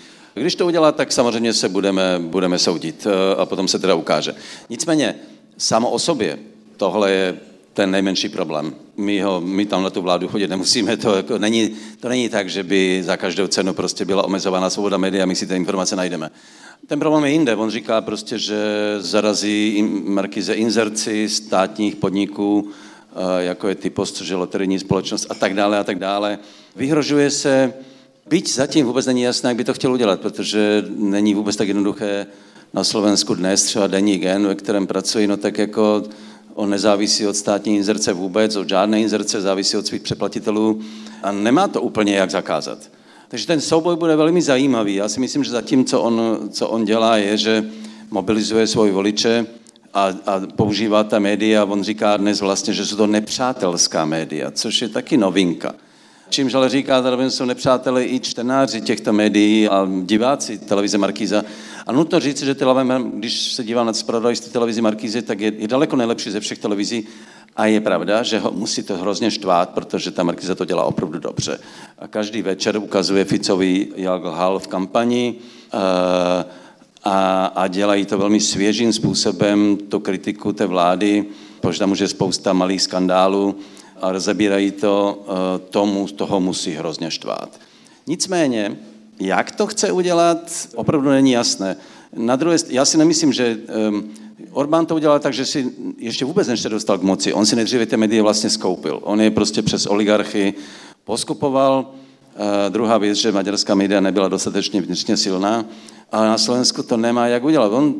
[0.41, 4.35] když to udělá, tak samozřejmě se budeme, budeme soudit eh, a potom se teda ukáže.
[4.69, 5.15] Nicméně,
[5.57, 6.39] samo o sobě,
[6.77, 7.39] tohle je
[7.75, 8.75] ten nejmenší problém.
[8.97, 12.49] My, ho, my tam na tu vládu chodit nemusíme, to, jako není, to není tak,
[12.49, 16.31] že by za každou cenu prostě byla omezována svoboda média, my si ty informace najdeme.
[16.87, 17.55] Ten problém je jinde.
[17.55, 18.57] On říká prostě, že
[18.99, 25.53] zarazí markize inzerci státních podniků, eh, jako je Typost, což je loterijní společnost a tak
[25.53, 26.39] dále a tak dále.
[26.75, 27.73] Vyhrožuje se,
[28.29, 32.27] byť zatím vůbec není jasné, jak by to chtěl udělat, protože není vůbec tak jednoduché
[32.73, 36.03] na Slovensku dnes, třeba denní gen, ve kterém pracuji, no tak jako
[36.55, 40.81] on nezávisí od státní inzerce vůbec, od žádné inzerce, závisí od svých přeplatitelů
[41.23, 42.79] a nemá to úplně jak zakázat.
[43.27, 44.95] Takže ten souboj bude velmi zajímavý.
[44.95, 47.65] Já si myslím, že zatím, co on, co on dělá, je, že
[48.11, 49.45] mobilizuje svoje voliče
[49.93, 51.65] a, a používá ta média.
[51.65, 55.75] On říká dnes vlastně, že jsou to nepřátelská média, což je taky novinka.
[56.29, 61.43] Čímž ale říká, že jsou nepřátelé i čtenáři těchto médií a diváci televize Markíza.
[61.85, 65.67] A nutno říct, že televize, když se dívám na zpravodajství televizi Markízy, tak je, je
[65.67, 67.07] daleko nejlepší ze všech televizí.
[67.55, 71.19] A je pravda, že ho musí to hrozně štvát, protože ta Markiza to dělá opravdu
[71.19, 71.59] dobře.
[71.99, 75.35] A každý večer ukazuje Ficovi, jak lhal v kampani
[75.73, 75.79] uh,
[77.03, 81.25] a, a dělají to velmi svěžím způsobem, tu kritiku té vlády,
[81.61, 83.55] protože tam už je spousta malých skandálů
[84.01, 85.35] a rozebírají to, uh,
[85.69, 87.59] tomu toho musí hrozně štvát.
[88.07, 88.77] Nicméně,
[89.19, 91.75] jak to chce udělat, opravdu není jasné.
[92.15, 93.57] Na druhé, já si nemyslím, že
[93.89, 94.11] um,
[94.51, 97.55] Orbán to udělal tak, že si ještě vůbec než se dostal k moci, on si
[97.55, 98.99] nejdříve ty média vlastně skoupil.
[99.03, 100.53] On je prostě přes oligarchy
[101.03, 101.85] poskupoval.
[102.35, 105.65] Uh, druhá věc, že maďarská média nebyla dostatečně vnitřně silná,
[106.11, 107.71] ale na Slovensku to nemá jak udělat.
[107.71, 107.95] On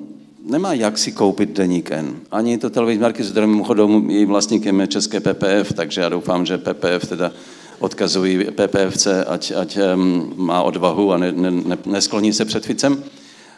[0.45, 2.15] nemá jak si koupit deník N.
[2.31, 6.45] Ani to televizní marky, s kterým mimochodem i vlastníkem je české PPF, takže já doufám,
[6.45, 7.31] že PPF teda
[7.79, 9.77] odkazují PPFC, ať, ať
[10.35, 13.03] má odvahu a ne, ne, ne, neskloní se před Ficem.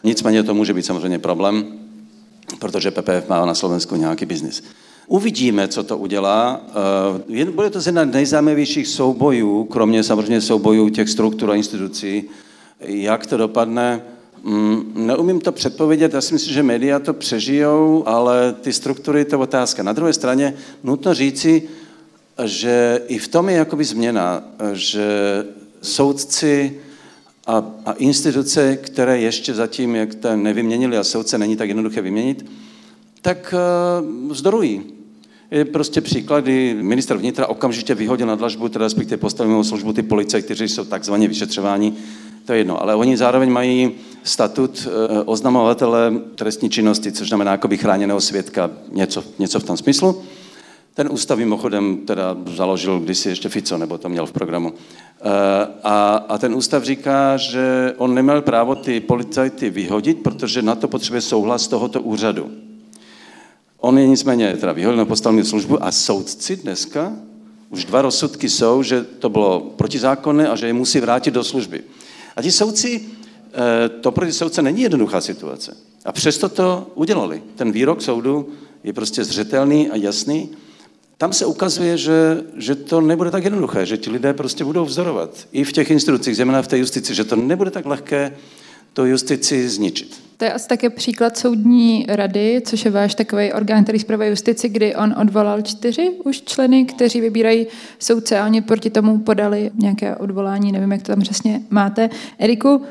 [0.03, 1.87] Nicméně to může být samozřejmě problém
[2.59, 4.63] protože PPF má na Slovensku nějaký biznis.
[5.07, 6.61] Uvidíme, co to udělá.
[7.29, 12.23] Eh, bude to jedna z nejzajímavějších soubojů, kromě samozřejmě soubojů těch struktur a institucí.
[12.79, 14.01] Jak to dopadne,
[14.43, 19.35] mm, neumím to předpovědět, já si myslím, že média to přežijou, ale ty struktury, to
[19.35, 19.83] je otázka.
[19.83, 20.53] Na druhé straně
[20.83, 21.63] nutno říci,
[22.43, 25.07] že i v tom je jakoby změna, že
[25.81, 26.79] soudci
[27.47, 32.45] a, a instituce, které ještě zatím, jak to nevyměnili a soudce není tak jednoduché vyměnit,
[33.21, 33.53] tak
[34.03, 34.83] uh, vzdorují.
[35.51, 39.93] Je prostě příklad, kdy minister vnitra okamžitě vyhodil na dlažbu, teda respektive postavil mimo službu
[39.93, 41.93] ty policie, kteří jsou takzvaně vyšetřováni,
[42.45, 42.81] to je jedno.
[42.81, 43.91] Ale oni zároveň mají
[44.23, 50.23] statut uh, oznamovatele trestní činnosti, což znamená jakoby chráněného svědka, něco, něco v tom smyslu.
[50.97, 54.73] Ten ústav mimochodem teda založil kdysi ještě Fico, nebo to měl v programu.
[54.73, 55.23] Eh,
[55.83, 60.87] a, a ten ústav říká, že on neměl právo ty policajty vyhodit, protože na to
[60.87, 62.51] potřebuje souhlas tohoto úřadu.
[63.77, 67.13] On je nicméně teda vyhodil na postavní službu a soudci dneska,
[67.69, 71.83] už dva rozsudky jsou, že to bylo protizákonné a že je musí vrátit do služby.
[72.35, 73.05] A ti soudci,
[73.53, 75.77] eh, to pro ty soudce není jednoduchá situace.
[76.05, 77.43] A přesto to udělali.
[77.55, 78.49] Ten výrok soudu
[78.83, 80.49] je prostě zřetelný a jasný
[81.17, 85.47] tam se ukazuje, že, že to nebude tak jednoduché, že ti lidé prostě budou vzorovat.
[85.51, 88.33] I v těch institucích, zejména v té justici, že to nebude tak lehké
[88.93, 90.21] to justici zničit.
[90.37, 94.69] To je asi také příklad soudní rady, což je váš takový orgán, který zpravuje justici,
[94.69, 97.67] kdy on odvolal čtyři už členy, kteří vybírají
[97.99, 102.09] soudce a oni proti tomu podali nějaké odvolání, nevím, jak to tam přesně máte.
[102.39, 102.81] Eriku,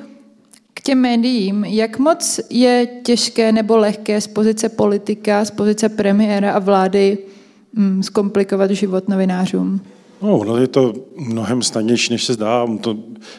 [0.75, 6.53] k těm médiím, jak moc je těžké nebo lehké z pozice politika, z pozice premiéra
[6.53, 7.19] a vlády
[7.77, 9.81] mm, zkomplikovat život novinářům?
[10.23, 12.63] No, no, je to mnohem snadnější, než se zdá.
[12.63, 12.97] On to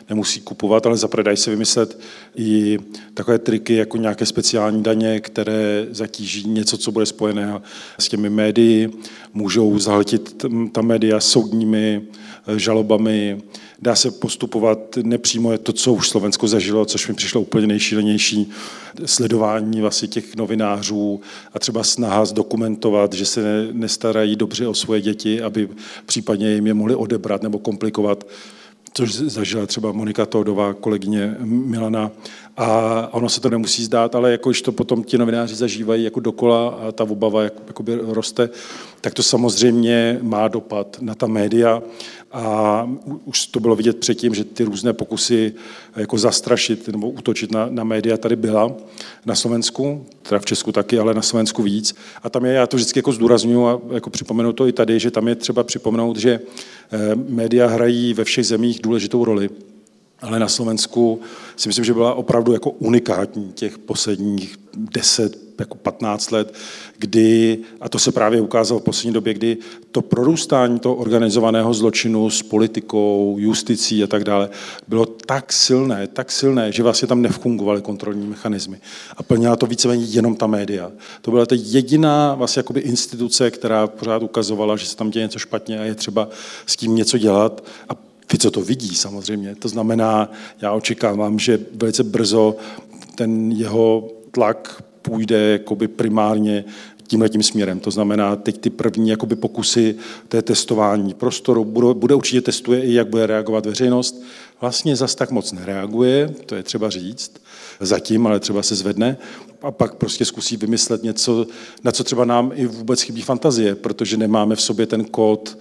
[0.10, 2.00] nemusí kupovat, ale zaprvé dají se vymyslet
[2.36, 2.80] i
[3.14, 7.62] takové triky, jako nějaké speciální daně, které zatíží něco, co bude spojené
[8.00, 8.90] s těmi médii.
[9.34, 12.02] Můžou zahltit ta média soudními
[12.48, 13.42] eh, žalobami,
[13.82, 18.50] dá se postupovat nepřímo, je to, co už Slovensko zažilo, což mi přišlo úplně nejšílenější,
[19.06, 21.22] sledování vlastně těch novinářů
[21.54, 25.70] a třeba snaha zdokumentovat, že se nestarají dobře o svoje děti, aby
[26.06, 28.28] případně jim je mohli odebrat nebo komplikovat
[28.94, 32.12] což zažila třeba Monika Todová, kolegyně Milana.
[32.58, 36.68] A ono se to nemusí zdát, ale jakož to potom ti novináři zažívají jako dokola
[36.70, 37.54] a ta obava jak,
[38.02, 38.50] roste,
[39.02, 41.84] tak to samozřejmě má dopad na ta média.
[42.32, 42.90] A
[43.26, 45.54] už to bylo vidět předtím, že ty různé pokusy
[45.96, 48.72] jako zastrašit nebo útočit na, na média tady byla
[49.26, 51.96] na Slovensku, teda v Česku taky, ale na Slovensku víc.
[52.24, 55.12] A tam je, já to vždycky jako zdůraznuju a jako připomenu to i tady, že
[55.12, 56.40] tam je třeba připomenout, že
[56.92, 59.50] eh, média hrají ve všech zemích důležitou roli
[60.22, 61.22] ale na Slovensku
[61.56, 66.54] si myslím, že byla opravdu jako unikátní těch posledních 10, jako 15 let,
[66.98, 69.58] kdy, a to se právě ukázalo v poslední době, kdy
[69.92, 74.50] to prorůstání toho organizovaného zločinu s politikou, justicí a tak dále
[74.88, 78.80] bylo tak silné, tak silné, že vlastně tam nefungovaly kontrolní mechanismy.
[79.18, 80.92] A plnila to víceméně jenom ta média.
[81.22, 85.40] To byla ta jediná vlastně jakoby instituce, která pořád ukazovala, že se tam děje něco
[85.40, 86.30] špatně a je třeba
[86.66, 87.64] s tím něco dělat.
[87.90, 89.56] A Fico to vidí samozřejmě.
[89.56, 92.56] To znamená, já očekávám, že velice brzo
[93.16, 96.66] ten jeho tlak půjde jakoby primárně
[97.08, 97.80] tímhle tím směrem.
[97.80, 99.96] To znamená, teď ty první jakoby pokusy
[100.28, 104.24] té testování prostoru, bude, bude určitě testuje i, jak bude reagovat veřejnost.
[104.62, 107.32] Vlastně zas tak moc nereaguje, to je třeba říct,
[107.80, 109.18] zatím, ale třeba se zvedne
[109.62, 111.48] a pak prostě zkusí vymyslet něco,
[111.84, 115.58] na co třeba nám i vůbec chybí fantazie, protože nemáme v sobě ten kód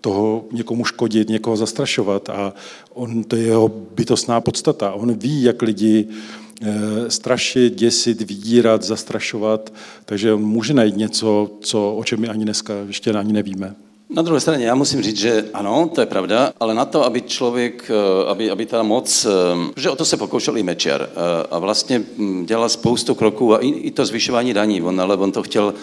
[0.00, 2.52] toho někomu škodit, někoho zastrašovat a
[2.94, 4.92] on, to je jeho bytostná podstata.
[4.92, 6.08] On ví, jak lidi
[6.62, 9.72] eh, strašit, děsit, vydírat, zastrašovat,
[10.04, 13.74] takže on může najít něco, co, o čem my ani dneska ještě ani nevíme.
[14.10, 17.22] Na druhé straně já musím říct, že ano, to je pravda, ale na to, aby
[17.22, 21.08] člověk, eh, aby, aby ta moc, eh, že o to se pokoušel i Mečer
[21.50, 25.32] a vlastně hm, dělal spoustu kroků a i, i to zvyšování daní, on, ale on
[25.32, 25.74] to chtěl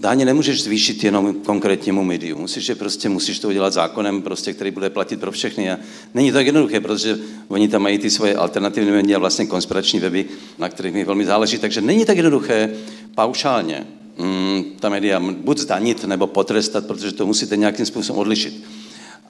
[0.00, 2.38] daně nemůžeš zvýšit jenom konkrétnímu médiu.
[2.38, 5.70] Musíš je prostě, musíš to udělat zákonem, prostě, který bude platit pro všechny.
[5.70, 5.78] A
[6.14, 10.00] není to tak jednoduché, protože oni tam mají ty svoje alternativní média a vlastně konspirační
[10.00, 10.24] weby,
[10.58, 11.58] na kterých mi velmi záleží.
[11.58, 12.74] Takže není tak jednoduché
[13.14, 13.86] paušálně
[14.18, 18.64] mm, ta média buď zdanit nebo potrestat, protože to musíte nějakým způsobem odlišit.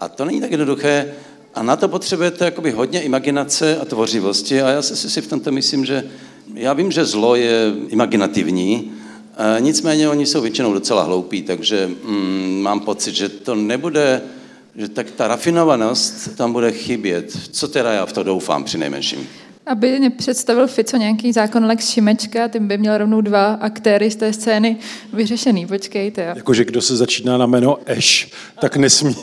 [0.01, 1.15] A to není tak jednoduché,
[1.55, 5.53] a na to potřebujete jakoby hodně imaginace a tvořivosti a já si, si v tomto
[5.53, 6.05] myslím, že
[6.55, 8.93] já vím, že zlo je imaginativní,
[9.61, 14.21] Nicméně oni jsou většinou docela hloupí, takže mm, mám pocit, že to nebude,
[14.77, 17.33] že tak ta rafinovanost tam bude chybět.
[17.51, 19.29] Co teda já v to doufám při nejmenším?
[19.67, 24.17] Aby mě představil Fico nějaký zákon Lex Šimečka, tím by měl rovnou dva aktéry z
[24.17, 24.77] té scény
[25.13, 25.67] vyřešený.
[25.67, 26.25] Počkejte.
[26.25, 26.33] Jo.
[26.37, 29.15] Jakože kdo se začíná na jméno Eš, tak nesmí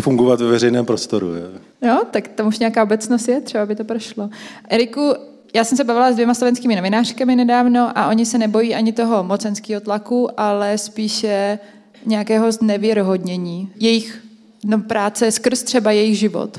[0.00, 1.26] fungovat ve veřejném prostoru.
[1.26, 1.48] Jo,
[1.82, 4.30] jo tak tam už nějaká obecnost je, třeba by to prošlo.
[4.68, 5.14] Eriku,
[5.54, 9.24] já jsem se bavila s dvěma slovenskými novinářkami nedávno a oni se nebojí ani toho
[9.24, 11.58] mocenského tlaku, ale spíše
[12.06, 14.24] nějakého znevěrohodnění jejich
[14.64, 16.58] no, práce skrz třeba jejich život.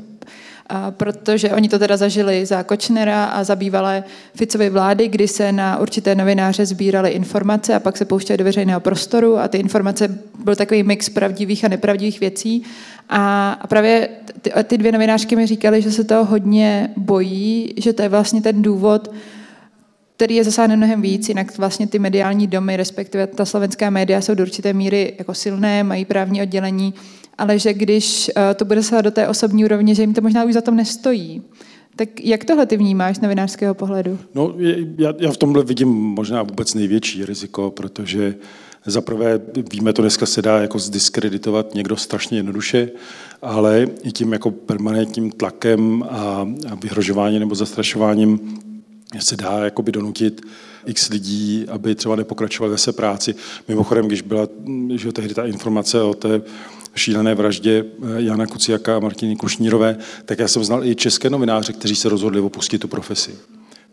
[0.66, 5.52] A protože oni to teda zažili za Kočnera a za bývalé Ficovy vlády, kdy se
[5.52, 10.18] na určité novináře sbíraly informace a pak se pouštěly do veřejného prostoru a ty informace
[10.44, 12.62] byl takový mix pravdivých a nepravdivých věcí.
[13.08, 14.08] A, a právě
[14.42, 18.42] ty, ty dvě novinářky mi říkaly, že se toho hodně bojí, že to je vlastně
[18.42, 19.10] ten důvod,
[20.16, 24.34] který je zasáhne mnohem víc, jinak vlastně ty mediální domy, respektive ta slovenská média jsou
[24.34, 26.94] do určité míry jako silné, mají právní oddělení,
[27.38, 30.44] ale že když eh, to bude se do té osobní úrovně, že jim to možná
[30.44, 31.42] už za tom nestojí.
[31.96, 34.18] Tak jak tohle ty vnímáš z novinářského pohledu?
[34.34, 34.54] No,
[34.98, 38.34] já, já v tomhle vidím možná vůbec největší riziko, protože
[38.86, 39.40] zaprvé
[39.72, 42.90] víme, to dneska se dá jako zdiskreditovat někdo strašně jednoduše,
[43.42, 48.58] ale i tím jako permanentním tlakem a, a vyhrožováním nebo zastrašováním
[49.18, 50.40] se dá jakoby donutit
[50.86, 53.34] x lidí, aby třeba nepokračovali ve své práci.
[53.68, 54.48] Mimochodem, když byla
[54.94, 56.42] že tehdy ta informace o té
[56.94, 61.72] šílené vraždě eh, Jana Kuciaka a Martiny Kušnírové, tak já jsem znal i české novináře,
[61.72, 63.34] kteří se rozhodli opustit tu profesi.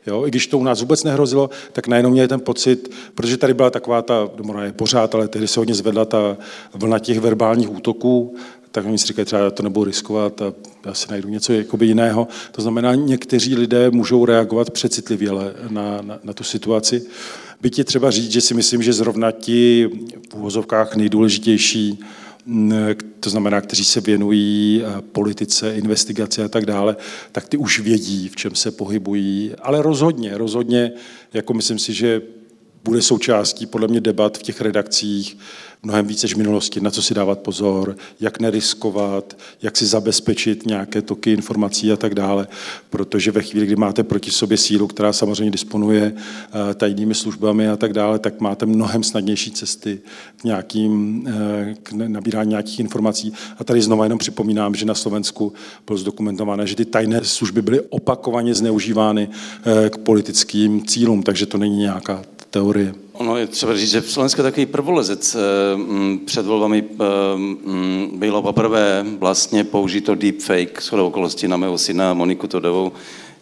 [0.07, 3.53] Jo, I když to u nás vůbec nehrozilo, tak najednou měli ten pocit, protože tady
[3.53, 6.37] byla taková ta, domora je pořád, ale tehdy se hodně zvedla ta
[6.73, 8.35] vlna těch verbálních útoků,
[8.71, 10.53] tak oni si říkají, třeba já to nebudu riskovat a
[10.85, 12.27] já si najdu něco jakoby jiného.
[12.51, 15.31] To znamená, někteří lidé můžou reagovat přecitlivě
[15.69, 17.05] na, na, na tu situaci.
[17.61, 19.89] Byť je třeba říct, že si myslím, že zrovna ti
[20.29, 21.99] v úvozovkách nejdůležitější
[23.19, 26.95] to znamená, kteří se věnují eh, politice, investigaci a tak dále,
[27.32, 30.91] tak ty už vědí, v čem se pohybují, ale rozhodně, rozhodně,
[31.34, 32.21] jako myslím si, že
[32.84, 35.38] bude součástí podle mě debat v těch redakcích,
[35.84, 40.65] mnohem více než v minulosti, na co si dávat pozor, jak neriskovat, jak si zabezpečit
[40.65, 42.48] nějaké toky informací a tak dále.
[42.89, 47.78] Protože ve chvíli, kdy máte proti sobě sílu, která samozřejmě disponuje eh, tajnými službami a
[47.78, 50.00] tak dále, tak máte mnohem snadnější cesty
[50.38, 53.34] k, nějakým, eh, k nabírání nějakých informací.
[53.58, 55.54] A tady znovu jenom připomínám, že na Slovensku
[55.88, 61.58] bylo zdokumentované, že ty tajné služby byly opakovaně zneužívány eh, k politickým cílům, takže to
[61.58, 62.93] není nějaká teorie.
[63.13, 67.03] Ono je třeba říct, že v Slovensku takový prvolezec eh, mm, před volbami eh,
[67.35, 72.91] mm, bylo poprvé vlastně použito deepfake shodou okolností na mého syna Moniku Todovou,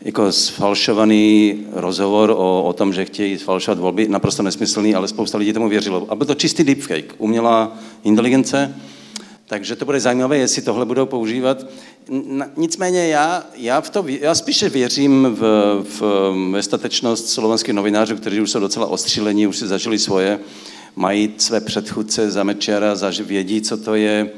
[0.01, 5.53] jako sfalšovaný rozhovor o, o tom, že chtějí sfalšovat volby, naprosto nesmyslný, ale spousta lidí
[5.53, 6.07] tomu věřilo.
[6.09, 8.75] A byl to čistý deepfake, umělá inteligence,
[9.49, 11.65] Takže to bude zajímavé, jestli tohle budou používat.
[12.57, 15.41] Nicméně já, já, v to, já spíše věřím v,
[15.83, 16.01] v,
[16.51, 20.39] ve statečnost slovenských novinářů, kteří už jsou docela ostřílení, už si zažili svoje,
[20.95, 24.29] mají své předchůdce za Mečera, vědí, co to je.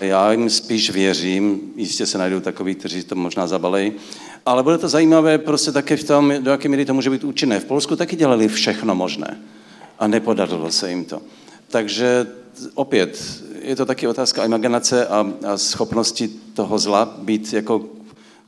[0.00, 3.92] Já jim spíš věřím, jistě se najdou takový, kteří to možná zabalejí,
[4.46, 7.60] ale bude to zajímavé prostě také v tom, do jaké míry to může být účinné.
[7.60, 9.38] V Polsku taky dělali všechno možné
[9.98, 11.22] a nepodařilo se jim to.
[11.68, 12.26] Takže
[12.74, 17.84] opět, je to taky otázka imaginace a, a schopnosti toho zla být jako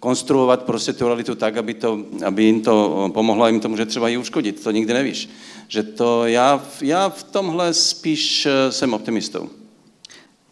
[0.00, 3.86] konstruovat prostě tu realitu tak, aby, to, aby jim to pomohlo a jim to může
[3.86, 4.62] třeba i uškodit.
[4.62, 5.28] To nikdy nevíš.
[5.68, 9.48] Že to já, já v tomhle spíš eh, jsem optimistou.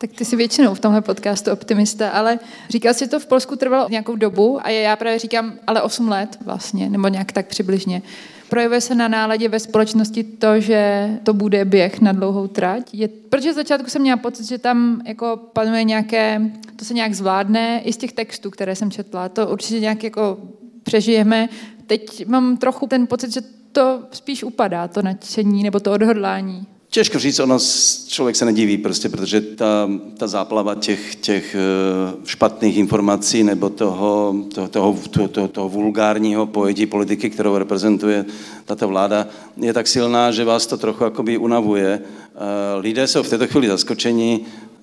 [0.03, 2.39] Tak ty jsi většinou v tomhle podcastu optimista, ale
[2.69, 6.39] říkal jsi, to v Polsku trvalo nějakou dobu a já právě říkám, ale 8 let
[6.45, 8.03] vlastně, nebo nějak tak přibližně.
[8.49, 12.91] Projevuje se na náladě ve společnosti to, že to bude běh na dlouhou trať?
[12.93, 16.41] Je, protože z začátku jsem měla pocit, že tam jako panuje nějaké,
[16.77, 20.39] to se nějak zvládne, i z těch textů, které jsem četla, to určitě nějak jako
[20.83, 21.49] přežijeme.
[21.87, 23.41] Teď mám trochu ten pocit, že
[23.73, 26.67] to spíš upadá, to nadšení nebo to odhodlání.
[26.95, 27.59] Těžko říct, ono
[28.07, 34.35] člověk se nediví prostě, protože ta, ta záplava těch, těch eh, špatných informací nebo toho,
[34.55, 38.25] toho, toho, toho, toho, vulgárního pojetí politiky, kterou reprezentuje
[38.65, 39.27] tato vláda,
[39.57, 42.01] je tak silná, že vás to trochu jakoby unavuje.
[42.03, 42.39] Eh,
[42.81, 44.41] lidé jsou v této chvíli zaskočeni,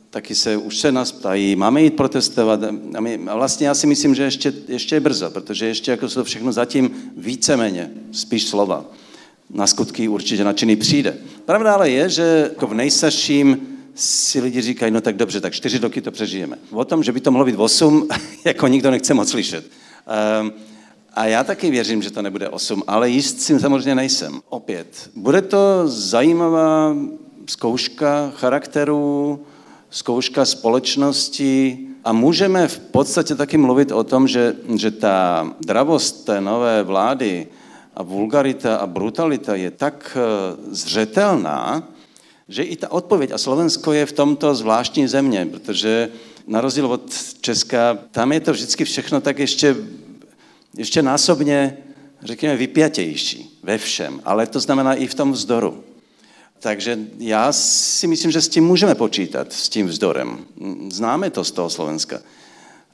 [0.10, 2.60] taky se, už se nás ptají, máme jít protestovat.
[2.96, 6.08] A, my, a vlastně já si myslím, že ještě, ještě je brzo, protože ještě jako
[6.08, 8.86] to všechno zatím víceméně, spíš slova
[9.54, 11.18] na skutky určitě nadšený přijde.
[11.50, 15.78] Pravda ale je, že jako v nejstarším si lidi říkají, no tak dobře, tak čtyři
[15.78, 16.58] roky to přežijeme.
[16.72, 18.08] O tom, že by to mohlo být osm,
[18.46, 19.66] jako nikdo nechce moc slyšet.
[20.42, 20.52] Um,
[21.14, 24.42] a já taky věřím, že to nebude osm, ale jist si samozřejmě nejsem.
[24.50, 26.96] Opět, bude to zajímavá
[27.46, 29.40] zkouška charakteru,
[29.90, 36.42] zkouška společnosti a můžeme v podstatě taky mluvit o tom, že, že ta dravost té
[36.42, 37.48] nové vlády
[38.00, 40.22] a vulgarita a brutalita je tak eh,
[40.72, 41.84] zřetelná,
[42.48, 46.10] že i ta odpověď, a Slovensko je v tomto zvláštní země, protože
[46.48, 49.76] na rozdíl od Česka, tam je to vždycky všechno tak ještě,
[50.78, 51.78] ještě násobně,
[52.24, 55.84] řekněme, vypjatější ve všem, ale to znamená i v tom vzdoru.
[56.60, 60.40] Takže já si myslím, že s tím můžeme počítat, s tím vzdorem.
[60.90, 62.20] Známe to z toho Slovenska.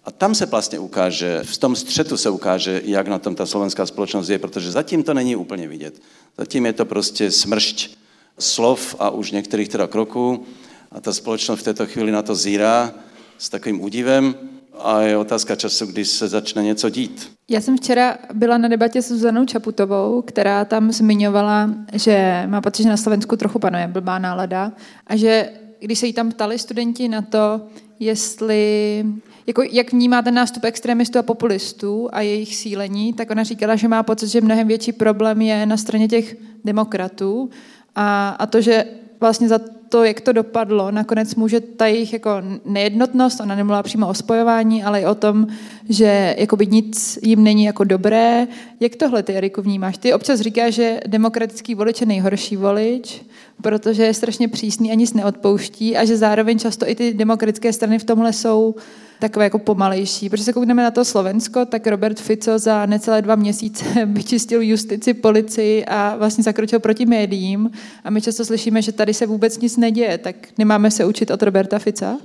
[0.06, 3.86] A tam se vlastně ukáže, v tom střetu se ukáže, jak na tom ta slovenská
[3.86, 6.02] společnost je, protože zatím to není úplně vidět.
[6.38, 7.98] Zatím je to prostě smršť
[8.40, 10.46] slov a už některých teda kroků
[10.92, 12.94] a ta společnost v této chvíli na to zírá
[13.38, 14.36] s takovým údivem
[14.80, 17.32] a je otázka času, kdy se začne něco dít.
[17.50, 22.84] Já jsem včera byla na debatě s Zuzanou Čaputovou, která tam zmiňovala, že má pocit,
[22.84, 24.72] že na Slovensku trochu panuje blbá nálada
[25.08, 27.62] a že když se jí tam ptali studenti na to,
[28.00, 29.06] jestli
[29.48, 33.88] jako, jak vnímá ten nástup extremistů a populistů a jejich sílení, tak ona říkala, že
[33.88, 37.50] má pocit, že mnohem větší problém je na straně těch demokratů
[37.96, 38.86] a, a to, že
[39.20, 42.30] vlastně za to, jak to dopadlo, nakonec může ta jejich jako
[42.66, 45.48] nejednotnost, ona nemluvila přímo o spojování, ale i o tom,
[45.90, 48.48] že jakoby nic jim není jako dobré.
[48.80, 49.98] Jak tohle ty, Eriku, vnímáš?
[49.98, 53.22] Ty občas říkáš, že demokratický volič je nejhorší volič,
[53.62, 58.00] protože je strašně přísný a nic neodpouští a že zároveň často i ty demokratické strany
[58.00, 58.76] v tomhle jsou
[59.20, 60.30] takové jako pomalejší.
[60.30, 65.14] Protože se koukneme na to Slovensko, tak Robert Fico za necelé dva měsíce vyčistil justici,
[65.14, 67.72] policii a vlastně zakročil proti médiím.
[68.04, 70.18] A my často slyšíme, že tady se vůbec nic neděje.
[70.18, 72.18] Tak nemáme se učit od Roberta Fica?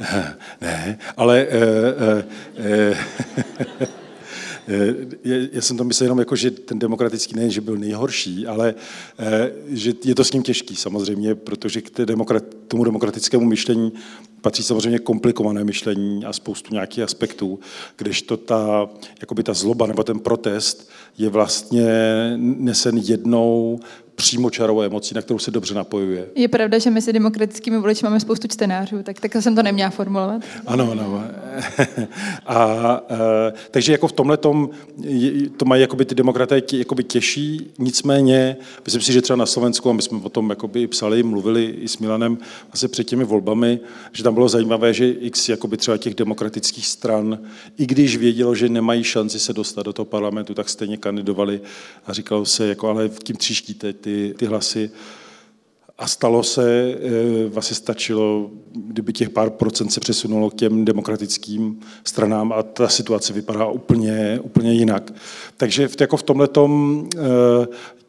[0.60, 1.46] ne, ale...
[1.46, 2.96] Uh, uh,
[3.80, 3.86] uh,
[5.52, 8.74] já jsem to myslel jenom jako, že ten demokratický nejen, že byl nejhorší, ale
[9.68, 13.92] že je to s ním těžký samozřejmě, protože k demokrat, tomu demokratickému myšlení
[14.40, 17.60] patří samozřejmě komplikované myšlení a spoustu nějakých aspektů,
[17.96, 21.86] kdežto ta, jakoby ta zloba nebo ten protest je vlastně
[22.36, 23.80] nesen jednou
[24.18, 26.26] přímočarovou emocí, na kterou se dobře napojuje.
[26.34, 30.42] Je pravda, že mezi demokratickými voliči máme spoustu čtenářů, tak tak jsem to neměla formulovat.
[30.66, 31.24] Ano, ano.
[32.46, 33.02] a, a,
[33.70, 34.70] takže jako v tomhle tom
[35.56, 39.92] to mají jakoby ty demokraté jakoby těžší, nicméně myslím si, že třeba na Slovensku, a
[39.92, 42.38] my jsme o tom jakoby psali, mluvili i s Milanem
[42.72, 43.80] asi před těmi volbami,
[44.12, 47.38] že tam bylo zajímavé, že x jakoby třeba těch demokratických stran,
[47.78, 51.60] i když vědělo, že nemají šanci se dostat do toho parlamentu, tak stejně kandidovali
[52.06, 54.90] a říkalo se, jako ale tím tříštíte ty, ty hlasy.
[55.98, 61.80] A stalo se, eh, vlastně stačilo, kdyby těch pár procent se přesunulo k těm demokratickým
[62.04, 65.12] stranám a ta situace vypadá úplně, úplně jinak.
[65.56, 66.48] Takže v, jako v tomhle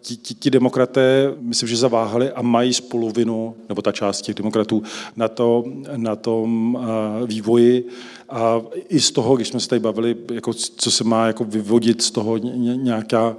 [0.02, 4.84] ti, ti, ti demokraté, myslím, že zaváhali a mají spoluvinu, nebo ta část těch demokratů,
[5.16, 5.64] na, to,
[5.96, 6.80] na tom
[7.26, 7.88] vývoji.
[8.30, 12.02] A i z toho, když jsme se tady bavili, jako, co se má jako vyvodit
[12.02, 13.38] z toho nějaká,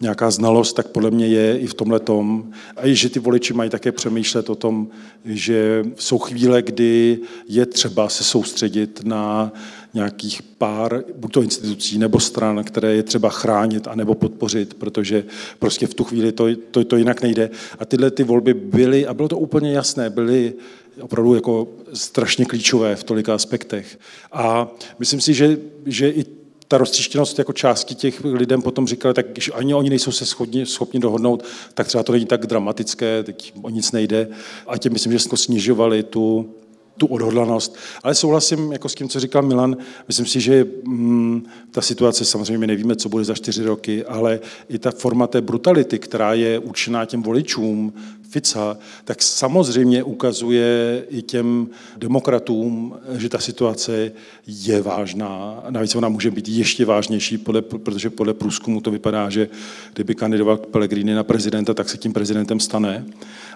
[0.00, 2.50] nějaká znalost, tak podle mě je i v tomhle tom.
[2.76, 4.88] A i, že ty voliči mají také přemýšlet o tom,
[5.24, 7.18] že jsou chvíle, kdy
[7.48, 9.52] je třeba se soustředit na
[9.94, 15.24] nějakých pár, buď to institucí nebo stran, které je třeba chránit a nebo podpořit, protože
[15.58, 17.50] prostě v tu chvíli to, to, to jinak nejde.
[17.78, 20.52] A tyhle ty volby byly, a bylo to úplně jasné, byly
[21.00, 23.98] opravdu jako strašně klíčové v tolika aspektech.
[24.32, 24.68] A
[24.98, 26.24] myslím si, že, že i
[26.68, 30.66] ta roztříštěnost jako části těch lidem potom říkali, tak když ani oni nejsou se schopni,
[30.66, 31.44] schopni dohodnout,
[31.74, 34.28] tak třeba to není tak dramatické, teď o nic nejde.
[34.66, 36.54] A tím myslím, že jsme snižovali tu,
[36.96, 37.76] tu odhodlanost.
[38.02, 39.76] Ale souhlasím jako s tím, co říkal Milan.
[40.08, 44.40] Myslím si, že mm, ta situace, samozřejmě my nevíme, co bude za čtyři roky, ale
[44.68, 47.92] i ta forma té brutality, která je určená těm voličům,
[48.28, 54.12] Fica, tak samozřejmě ukazuje i těm demokratům, že ta situace
[54.46, 55.62] je vážná.
[55.70, 59.48] Navíc ona může být ještě vážnější, podle, protože podle průzkumu to vypadá, že
[59.94, 63.04] kdyby kandidoval Pellegrini na prezidenta, tak se tím prezidentem stane.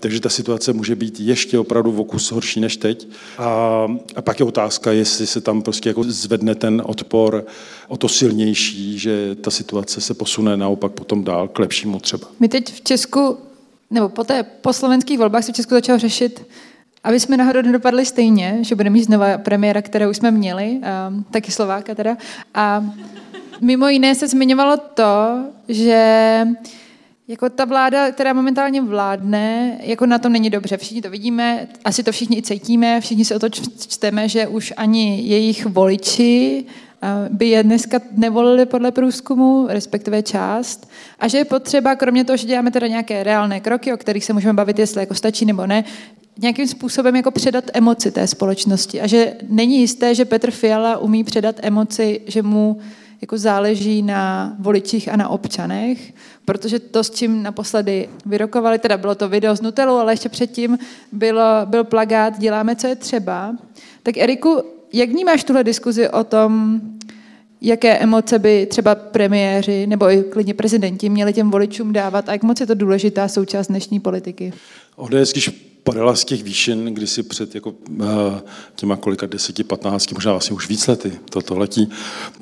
[0.00, 3.08] Takže ta situace může být ještě opravdu v okus horší než teď.
[3.38, 7.44] A, a pak je otázka, jestli se tam prostě jako zvedne ten odpor
[7.88, 12.28] o to silnější, že ta situace se posune naopak potom dál k lepšímu třeba.
[12.40, 13.38] My teď v Česku
[13.91, 16.47] nebo po, té, po slovenských volbách se v Česku začalo řešit,
[17.05, 21.53] aby jsme náhodou nedopadli stejně, že budeme mít znova premiéra, kterou jsme měli, um, taky
[21.53, 22.16] Slováka teda.
[22.55, 22.84] A
[23.61, 26.47] mimo jiné se zmiňovalo to, že
[27.28, 30.76] jako ta vláda, která momentálně vládne, jako na tom není dobře.
[30.76, 33.49] Všichni to vidíme, asi to všichni i cítíme, všichni se o to
[33.88, 36.64] čteme, že už ani jejich voliči
[37.28, 42.46] by je dneska nevolili podle průzkumu, respektive část, a že je potřeba, kromě toho, že
[42.46, 45.84] děláme teda nějaké reálné kroky, o kterých se můžeme bavit, jestli jako stačí nebo ne,
[46.38, 49.01] nějakým způsobem jako předat emoci té společnosti.
[49.01, 52.78] A že není jisté, že Petr Fiala umí předat emoci, že mu
[53.20, 56.12] jako záleží na voličích a na občanech,
[56.44, 60.78] protože to, s čím naposledy vyrokovali, teda bylo to video z Nutelou, ale ještě předtím
[61.12, 63.57] bylo, byl plagát Děláme, co je třeba.
[64.03, 64.62] Tak Eriku,
[64.93, 66.80] jak vnímáš tuhle diskuzi o tom,
[67.61, 72.43] jaké emoce by třeba premiéři nebo i klidně prezidenti měli těm voličům dávat a jak
[72.43, 74.53] moc je to důležitá součást dnešní politiky?
[74.97, 75.49] ODS, když
[75.82, 78.41] padala z těch výšin kdysi před jako, eh,
[78.74, 81.91] těma kolika deseti, patnácti, možná vlastně už víc lety, toto letí,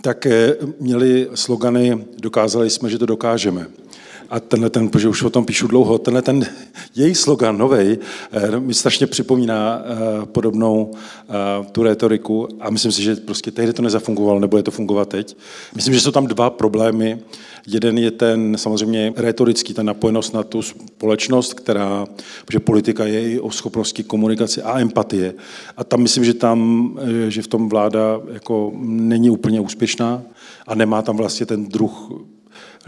[0.01, 3.67] tak eh, měli slogany Dokázali jsme, že to dokážeme
[4.31, 6.47] a tenhle ten, protože už o tom píšu dlouho, tenhle ten
[6.95, 7.99] její slogan novej
[8.33, 13.73] eh, mi strašně připomíná eh, podobnou eh, tu retoriku a myslím si, že prostě tehdy
[13.73, 15.37] to nezafungovalo, nebude to fungovat teď.
[15.75, 17.19] Myslím, že jsou tam dva problémy.
[17.67, 22.07] Jeden je ten samozřejmě retorický, ta napojenost na tu společnost, která,
[22.45, 25.35] protože politika je i o schopnosti komunikace a empatie.
[25.77, 26.91] A tam myslím, že tam,
[27.29, 30.23] že v tom vláda jako není úplně úspěšná
[30.67, 32.11] a nemá tam vlastně ten druh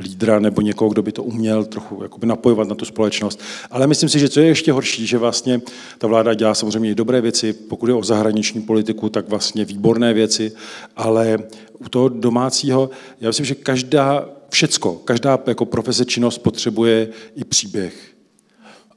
[0.01, 3.41] lídra nebo někoho, kdo by to uměl trochu jakoby napojovat na tu společnost.
[3.71, 5.61] Ale myslím si, že co je ještě horší, že vlastně
[5.99, 10.15] ta vláda dělá samozřejmě i dobré věci, pokud je o zahraniční politiku, tak vlastně výborné
[10.15, 10.53] věci,
[10.97, 11.39] ale
[11.79, 12.91] u toho domácího,
[13.21, 18.10] já myslím, že každá, všecko, každá jako profese činnost potřebuje i příběh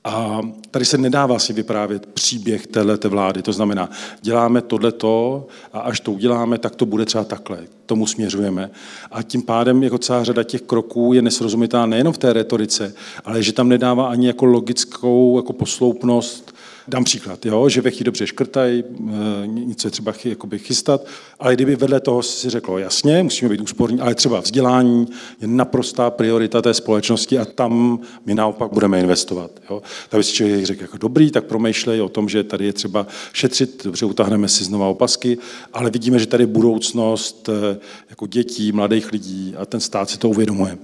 [0.03, 0.41] a
[0.71, 3.41] tady se nedá vlastně vyprávět příběh této vlády.
[3.41, 3.89] To znamená,
[4.21, 7.59] děláme tohleto a až to uděláme, tak to bude třeba takhle.
[7.85, 8.71] Tomu směřujeme.
[9.11, 12.93] A tím pádem jako celá řada těch kroků je nesrozumitelná nejenom v té retorice,
[13.25, 16.52] ale že tam nedává ani jako logickou jako posloupnost
[16.87, 21.05] Dám příklad, jo, že chvíli dobře škrtají, eh, něco je třeba jakoby chystat,
[21.39, 25.07] ale kdyby vedle toho si řeklo, jasně, musíme být úsporní, ale třeba vzdělání
[25.41, 29.51] je naprostá priorita té společnosti a tam my naopak budeme investovat.
[29.69, 29.81] Jo.
[30.09, 33.07] Tak by si člověk řekl, jako dobrý, tak promýšlej o tom, že tady je třeba
[33.33, 35.37] šetřit, dobře, utáhneme si znova opasky,
[35.73, 37.79] ale vidíme, že tady je budoucnost eh,
[38.09, 40.77] jako dětí, mladých lidí a ten stát si to uvědomuje.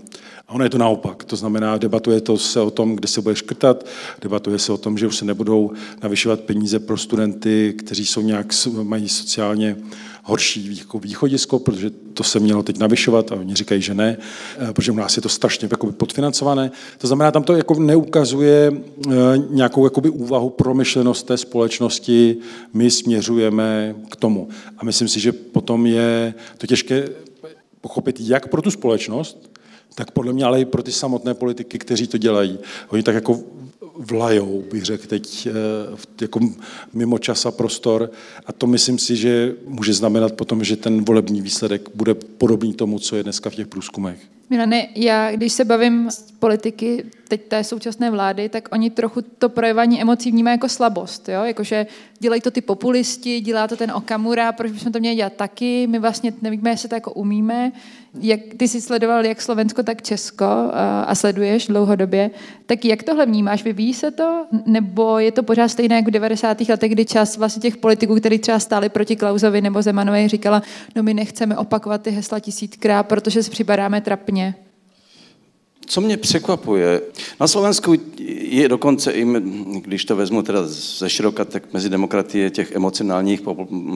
[0.50, 1.24] A ono je to naopak.
[1.24, 3.86] To znamená, debatuje to se o tom, kde se bude škrtat,
[4.22, 5.72] debatuje se o tom, že už se nebudou
[6.04, 8.48] navyšovat peníze pro studenty, kteří jsou nějak,
[8.84, 9.78] mají sociálně
[10.24, 14.18] horší východisko, protože to se mělo teď navyšovat a oni říkají, že ne,
[14.60, 16.72] eh, protože u nás je to strašně jakoby podfinancované.
[16.98, 19.12] To znamená, tam to jako neukazuje eh,
[19.50, 22.38] nějakou jakoby úvahu, promyšlenost té společnosti,
[22.74, 24.50] my směřujeme k tomu.
[24.78, 27.10] A myslím si, že potom je to těžké
[27.82, 29.50] pochopit jak pro tu společnost,
[30.00, 32.60] tak podle mě ale i pro ty samotné politiky, kteří to dělají.
[32.90, 33.40] Oni tak jako
[33.96, 35.48] vlajou, bych řekl teď,
[36.22, 36.40] jako
[36.94, 38.12] mimo čas a prostor.
[38.46, 43.00] A to myslím si, že může znamenat potom, že ten volební výsledek bude podobný tomu,
[43.00, 44.20] co je dneska v těch průzkumech.
[44.50, 49.50] Milane, já když se bavím s politiky teď té současné vlády, tak oni trochu to
[49.50, 51.30] projevání emocí vnímají jako slabost.
[51.30, 51.44] Jo?
[51.44, 51.88] Jakože
[52.20, 56.00] dělají to ty populisti, dělá to ten Okamura, proč bychom to měli dělat taky, my
[56.00, 57.72] vlastně nevíme, jestli to jako umíme.
[58.22, 62.32] Jak, ty jsi sledoval jak Slovensko, tak Česko a, sleduješ dlouhodobě,
[62.66, 63.64] tak jak tohle vnímáš?
[63.64, 64.46] Vyvíjí se to?
[64.66, 66.62] Nebo je to pořád stejné jako v 90.
[66.62, 70.62] letech, kdy čas vlastně těch politiků, kteří třeba stáli proti Klausovi nebo Zemanovi, říkala,
[70.96, 74.56] no my nechceme opakovat ty hesla tisíckrát, protože si připadáme trapně.
[75.90, 77.02] Co mě překvapuje,
[77.40, 77.96] na Slovensku
[78.40, 79.26] je dokonce, i,
[79.82, 83.42] když to vezmu teda ze široka, tak mezi demokratie těch emocionálních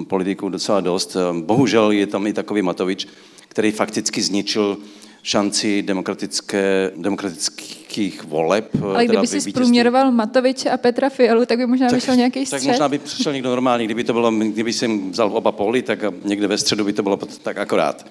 [0.08, 1.18] politiků docela dost.
[1.42, 3.08] Bohužel je tam i takový Matovič,
[3.48, 4.78] který fakticky zničil
[5.24, 8.70] šanci demokratické, demokratických voleb.
[8.84, 12.60] Ale kdyby si zprůměroval Matoviče a Petra Fialu, tak by možná tak, vyšel nějaký střed.
[12.60, 13.86] Tak možná by přišel někdo normální.
[13.86, 17.18] Kdyby to bylo, kdyby jsem vzal oba poli, tak někde ve středu by to bylo
[17.18, 18.06] tak akorát.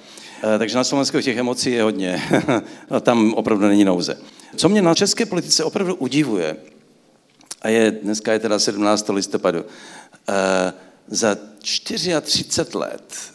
[0.54, 2.22] Eh, takže na Slovensku těch emocí je hodně.
[3.00, 4.18] Tam opravdu není nouze.
[4.56, 6.56] Co mě na české politice opravdu udivuje,
[7.62, 9.08] a je, dneska je teda 17.
[9.08, 9.64] listopadu, uh,
[11.06, 13.32] za 34 let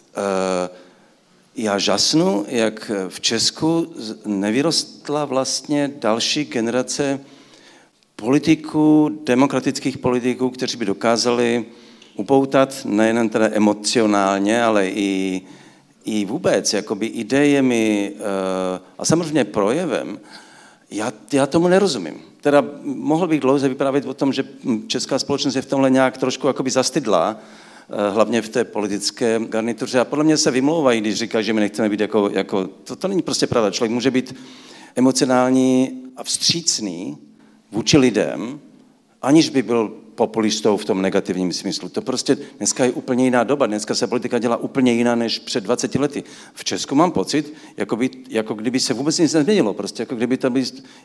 [1.58, 3.94] já žasnu, jak v Česku
[4.26, 7.20] nevyrostla vlastně další generace
[8.16, 11.66] politiků, demokratických politiků, kteří by dokázali
[12.16, 15.42] upoutat nejen teda emocionálně, ale i
[16.08, 20.20] i vůbec jakoby idejemi eh, a samozřejmě projevem,
[20.92, 22.22] já, já tomu nerozumím.
[22.42, 24.44] Teda mohl bych dlouze vyprávět o tom, že
[24.88, 27.67] česká společnost je v tomhle nějak trošku jakoby zastydlá, eh,
[28.10, 30.00] hlavně v té politické garnituře.
[30.00, 33.08] A podle mě se vymlouvají, když říkají, že my nechceme být jako, jako to, to
[33.08, 33.72] není prostě pravda.
[33.72, 34.36] Člověk může být
[34.96, 37.18] emocionální a vstřícný
[37.72, 38.60] vůči lidem,
[39.22, 41.90] aniž by byl populistou v tom negativním smyslu.
[41.90, 43.68] To prostě dneska je úplně jiná doba.
[43.68, 46.24] Dneska se politika dělá úplně jiná než před 20 lety.
[46.54, 49.74] V Česku mám pocit, jako, by, jako kdyby se vůbec nic nezměnilo.
[49.74, 50.52] Prostě jako kdyby, ta,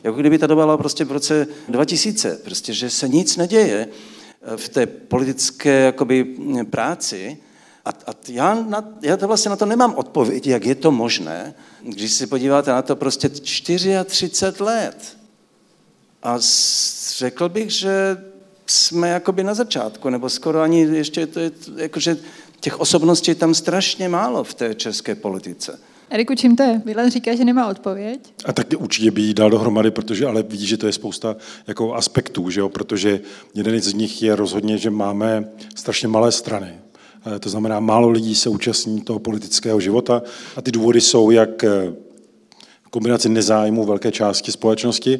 [0.03, 2.41] jako kdyby ta doba byla prostě v roce 2000.
[2.43, 3.93] Prostě, že se nic neděje eh,
[4.55, 6.23] v té politické jakoby,
[6.69, 7.37] práci.
[7.85, 11.53] A, a já, na, já to vlastně na to nemám odpověď, jak je to možné,
[11.81, 15.17] když si podíváte na to prostě 34 let.
[16.23, 16.37] A
[17.17, 18.17] řekl bych, že
[18.67, 22.17] jsme jakoby na začátku, nebo skoro ani ještě, to je, jakože
[22.59, 25.79] těch osobností je tam strašně málo v té české politice.
[26.09, 26.81] Eriku, čím to je?
[26.85, 28.33] Milan říká, že nemá odpověď.
[28.45, 31.35] A tak určitě by jí dal dohromady, protože ale vidí, že to je spousta
[31.67, 32.69] jako aspektů, že jo?
[32.69, 33.21] protože
[33.53, 36.73] jeden z nich je rozhodně, že máme strašně malé strany.
[37.35, 40.21] Eh, to znamená, málo lidí se účastní toho politického života
[40.55, 41.93] a ty důvody jsou jak eh,
[42.89, 45.19] kombinace nezájmu velké části společnosti,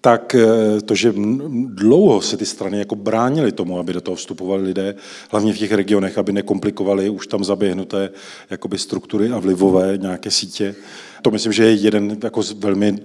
[0.00, 1.14] tak eh, to, že
[1.64, 4.94] dlouho se ty strany jako bránily tomu, aby do toho vstupovali lidé,
[5.30, 8.10] hlavně v těch regionech, aby nekomplikovali už tam zaběhnuté
[8.50, 10.74] jakoby struktury a vlivové nějaké sítě.
[11.22, 12.98] To myslím, že je jeden jako z velmi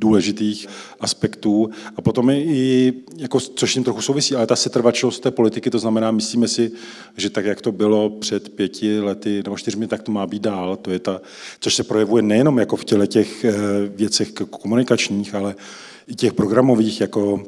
[0.00, 0.66] důležitých
[1.00, 1.70] aspektů.
[1.96, 6.10] A potom i, jako, což tím trochu souvisí, ale ta setrvačnost té politiky, to znamená,
[6.10, 6.72] myslíme si,
[7.16, 10.76] že tak, jak to bylo před pěti lety nebo čtyřmi, tak to má být dál.
[10.76, 11.20] To je ta,
[11.60, 13.54] což se projevuje nejenom jako v těle těch eh,
[13.96, 15.54] věcech komunikačních, ale
[16.16, 17.42] těch programových, jako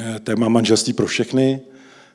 [0.00, 1.60] eh, téma manželství pro všechny,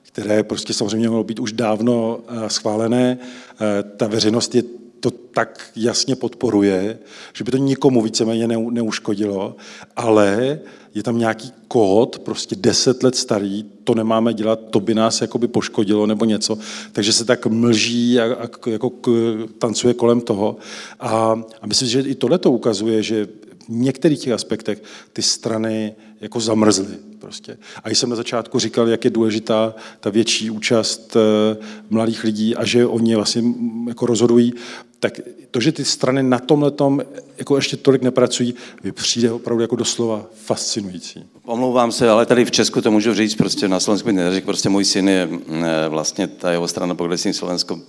[0.01, 3.18] které prostě samozřejmě mohlo být už dávno eh, schválené.
[3.20, 4.63] Eh, ta veřejnost je
[4.99, 6.99] to tak jasně podporuje,
[7.34, 9.55] že by to nikomu víceméně neuškodilo,
[9.95, 10.59] ale
[10.95, 15.47] je tam nějaký kód, prostě deset let starý, to nemáme dělat, to by nás jakoby
[15.47, 16.57] poškodilo nebo něco,
[16.91, 19.09] takže se tak mlží a, a jako k,
[19.59, 20.57] tancuje kolem toho.
[20.99, 23.28] A, a myslím, že i tohle to ukazuje, že
[23.70, 26.95] některých těch aspektech ty strany jako zamrzly.
[27.20, 27.57] Prostě.
[27.84, 31.57] A jsem na začátku říkal, jak je důležitá ta větší účast eh,
[31.89, 33.43] mladých lidí a že oni vlastně
[33.88, 34.53] jako rozhodují,
[34.99, 35.20] tak
[35.51, 36.72] to, že ty strany na tomhle
[37.38, 41.24] jako ještě tolik nepracují, mi přijde opravdu jako doslova fascinující.
[41.45, 44.70] Omlouvám se, ale tady v Česku to můžu říct, prostě na Slovensku bych neřekl, prostě
[44.70, 47.80] můj syn je eh, vlastně ta jeho strana Progresivní Slovensko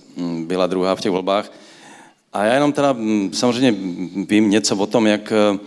[0.45, 1.51] byla druhá v těch volbách
[2.37, 3.75] a já jenom teda mm, samozřejmě
[4.29, 5.59] vím něco o tom, jak, eh,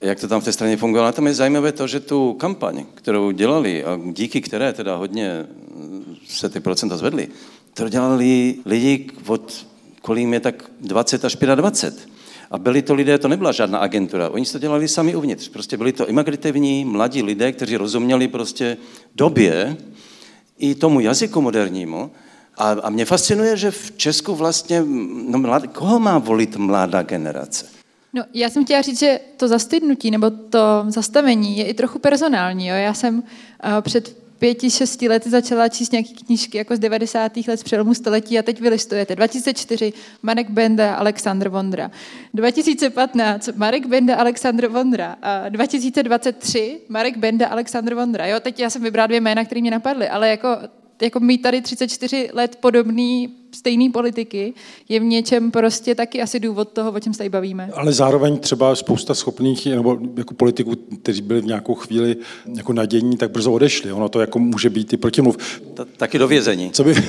[0.00, 1.08] jak to tam v té straně fungovalo.
[1.08, 5.46] A tam je zajímavé to, že tu kampaň, kterou dělali a díky které teda hodně
[5.74, 7.28] mm, se ty procenta zvedly,
[7.74, 9.66] to dělali lidi, od,
[10.02, 12.08] kolím je tak 20 až 25.
[12.50, 15.48] A byli to lidé, to nebyla žádná agentura, oni to dělali sami uvnitř.
[15.48, 18.76] Prostě byli to imaginativní mladí lidé, kteří rozuměli prostě
[19.14, 19.76] době
[20.58, 22.10] i tomu jazyku modernímu
[22.56, 24.84] a, a mě fascinuje, že v Česku vlastně,
[25.28, 27.66] no mlad, koho má volit mladá generace?
[28.12, 32.66] No, já jsem chtěla říct, že to zastydnutí nebo to zastavení je i trochu personální.
[32.66, 32.74] Jo?
[32.74, 33.22] Já jsem uh,
[33.80, 37.36] před pěti, šesti lety začala číst nějaké knížky jako z 90.
[37.48, 39.16] let z přelomu století a teď vylistujete.
[39.16, 39.92] 2004
[40.22, 41.90] Marek Benda, Aleksandr Vondra.
[42.34, 45.16] 2015 Marek Benda, Aleksandr Vondra.
[45.22, 48.26] A 2023 Marek Benda, Aleksandr Vondra.
[48.26, 50.48] Jo, teď já jsem vybrala dvě jména, které mě napadly, ale jako
[51.02, 54.54] jako mít tady 34 let podobný stejný politiky
[54.88, 57.70] je v něčem prostě taky asi důvod toho, o čem se tady bavíme.
[57.74, 62.16] Ale zároveň třeba spousta schopných nebo jako politiků, kteří byli v nějakou chvíli
[62.56, 63.92] jako nadění, tak brzo odešli.
[63.92, 65.60] Ono to jako může být i protimluv.
[65.96, 66.70] taky do vězení.
[66.70, 66.94] Co, by,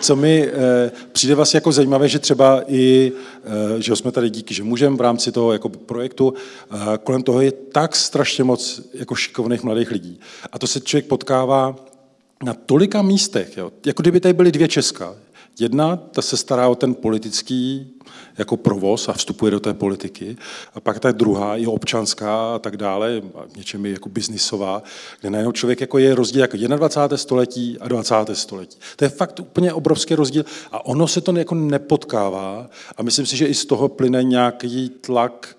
[0.00, 3.12] co mi eh, přijde vlastně jako zajímavé, že třeba i,
[3.44, 6.34] eh, že jsme tady díky, že můžeme v rámci toho jako projektu,
[6.70, 10.20] eh, kolem toho je tak strašně moc jako šikovných mladých lidí.
[10.52, 11.91] A to se člověk potkává
[12.42, 15.14] na tolika místech, jo, jako kdyby tady byly dvě Česka.
[15.60, 17.92] Jedna, ta se stará o ten politický
[18.38, 20.36] jako provoz a vstupuje do té politiky.
[20.74, 24.82] A pak ta druhá je občanská a tak dále, a něčem je jako biznisová,
[25.20, 27.16] kde najednou člověk jako je rozdíl jako 21.
[27.16, 28.14] století a 20.
[28.32, 28.78] století.
[28.96, 33.36] To je fakt úplně obrovský rozdíl a ono se to jako nepotkává a myslím si,
[33.36, 35.56] že i z toho plyne nějaký tlak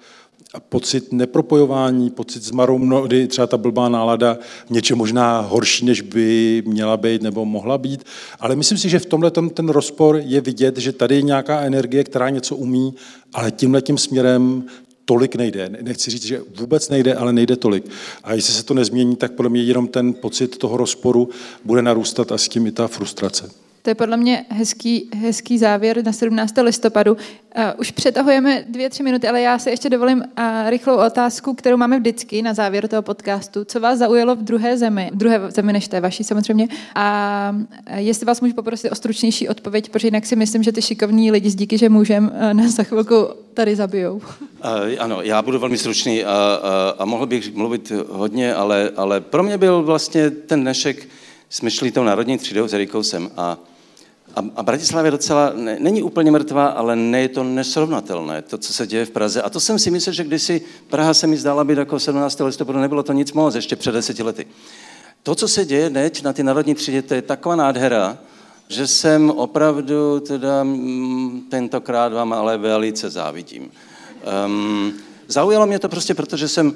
[0.54, 4.38] a pocit nepropojování, pocit zmaru, mnohdy třeba ta blbá nálada,
[4.70, 8.04] něče možná horší, než by měla být nebo mohla být.
[8.40, 12.04] Ale myslím si, že v tomhle ten rozpor je vidět, že tady je nějaká energie,
[12.04, 12.96] která něco umí,
[13.34, 14.64] ale tímhle tím směrem
[15.06, 15.70] tolik nejde.
[15.82, 17.86] Nechci říct, že vůbec nejde, ale nejde tolik.
[18.24, 21.30] A jestli se to nezmění, tak podle mě jenom ten pocit toho rozporu
[21.66, 23.63] bude narůstat a s tím i ta frustrace.
[23.84, 26.54] To je podle mě hezký, hezký závěr na 17.
[26.62, 27.14] listopadu.
[27.14, 31.78] Uh, už přetahujeme dvě, tři minuty, ale já se ještě dovolím uh, rychlou otázku, kterou
[31.78, 33.66] máme vždycky na závěr toho podcastu.
[33.66, 36.68] Co vás zaujalo v druhé zemi, v druhé zemi než té vaší samozřejmě?
[36.96, 37.56] A
[37.96, 41.50] jestli vás můžu poprosit o stručnější odpověď, protože jinak si myslím, že ty šikovní lidi
[41.50, 44.22] z díky, že můžem, nás za chvilku tady zabijou.
[45.00, 49.44] Ano, já budu velmi stručný a, a, a mohl bych mluvit hodně, ale, ale pro
[49.44, 51.08] mě byl vlastně ten dnešek,
[51.50, 53.58] jsme šli tou národní třídou s Erikousem a
[54.36, 58.58] a, a Bratislava je docela, ne, není úplně mrtvá, ale ne je to nesrovnatelné, to,
[58.58, 59.42] co se děje v Praze.
[59.42, 62.40] A to jsem si myslel, že kdysi Praha se mi zdála být jako 17.
[62.40, 64.46] listopadu, nebylo to nic moc, ještě před deseti lety.
[65.24, 68.18] To, co se děje teď na ty národní třídě, to je taková nádhera,
[68.68, 73.72] že jsem opravdu teda mm, tentokrát vám ale velice závidím.
[74.46, 74.94] Um,
[75.28, 76.74] zaujalo mě to prostě, protože jsem,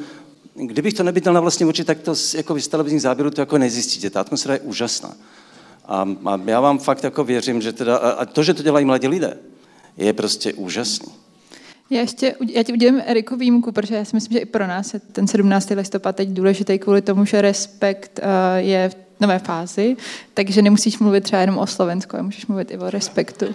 [0.56, 4.10] kdybych to nebyl na vlastní oči, tak to jako z televizních záběrů to jako nezjistíte.
[4.10, 5.14] Ta atmosféra je úžasná.
[5.88, 9.08] A, a já vám fakt jako věřím, že teda, a to, že to dělají mladí
[9.08, 9.38] lidé,
[9.98, 11.12] je prostě úžasný.
[11.90, 14.94] Já ještě, já ti udělím Eriku výjimku, protože já si myslím, že i pro nás
[14.94, 15.70] je ten 17.
[15.70, 19.98] listopad teď důležitý kvůli tomu, že respekt uh, je v nové fázi,
[20.34, 23.46] takže nemusíš mluvit třeba jenom o Slovensku, ale můžeš mluvit i o respektu.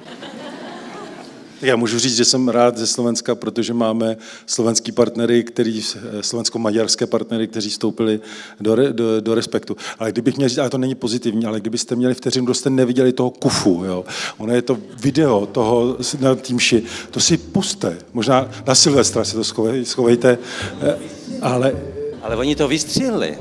[1.63, 5.83] Já můžu říct, že jsem rád ze Slovenska, protože máme slovenský partnery, který,
[6.21, 8.21] slovensko-maďarské partnery, kteří vstoupili
[8.61, 9.77] do, re, do, do, respektu.
[9.99, 13.13] Ale kdybych měl říct, ale to není pozitivní, ale kdybyste měli vteřinu, kdo jste neviděli
[13.13, 14.05] toho kufu, jo.
[14.39, 17.99] Ono je to video toho na týmši, to si puste.
[18.13, 19.45] Možná na Silvestra si to
[19.85, 20.39] schovejte,
[20.83, 20.99] eh,
[21.41, 21.73] ale...
[22.23, 23.39] Ale oni to vystřelili.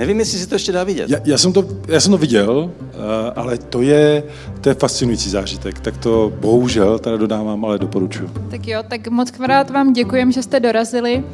[0.00, 1.10] Nevím, jestli si to ještě dá vidět.
[1.10, 4.22] Já, já, jsem, to, já jsem to viděl, eh, ale to je,
[4.60, 5.80] to je fascinující zážitek.
[5.80, 8.30] Tak to bohužel teda dodávám, ale doporučuji.
[8.50, 11.24] Tak jo, tak moc krát vám děkujem, že jste dorazili.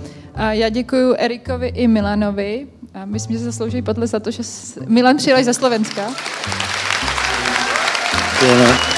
[0.50, 2.66] Já děkuji Erikovi i Milanovi.
[2.94, 4.42] A myslím, že se zaslouží podle za to, že
[4.86, 6.02] Milan přijel ze Slovenska.
[8.40, 8.95] Děkujeme.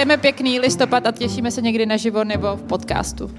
[0.00, 3.30] Přejeme pěkný listopad a těšíme se někdy naživo nebo v podcastu.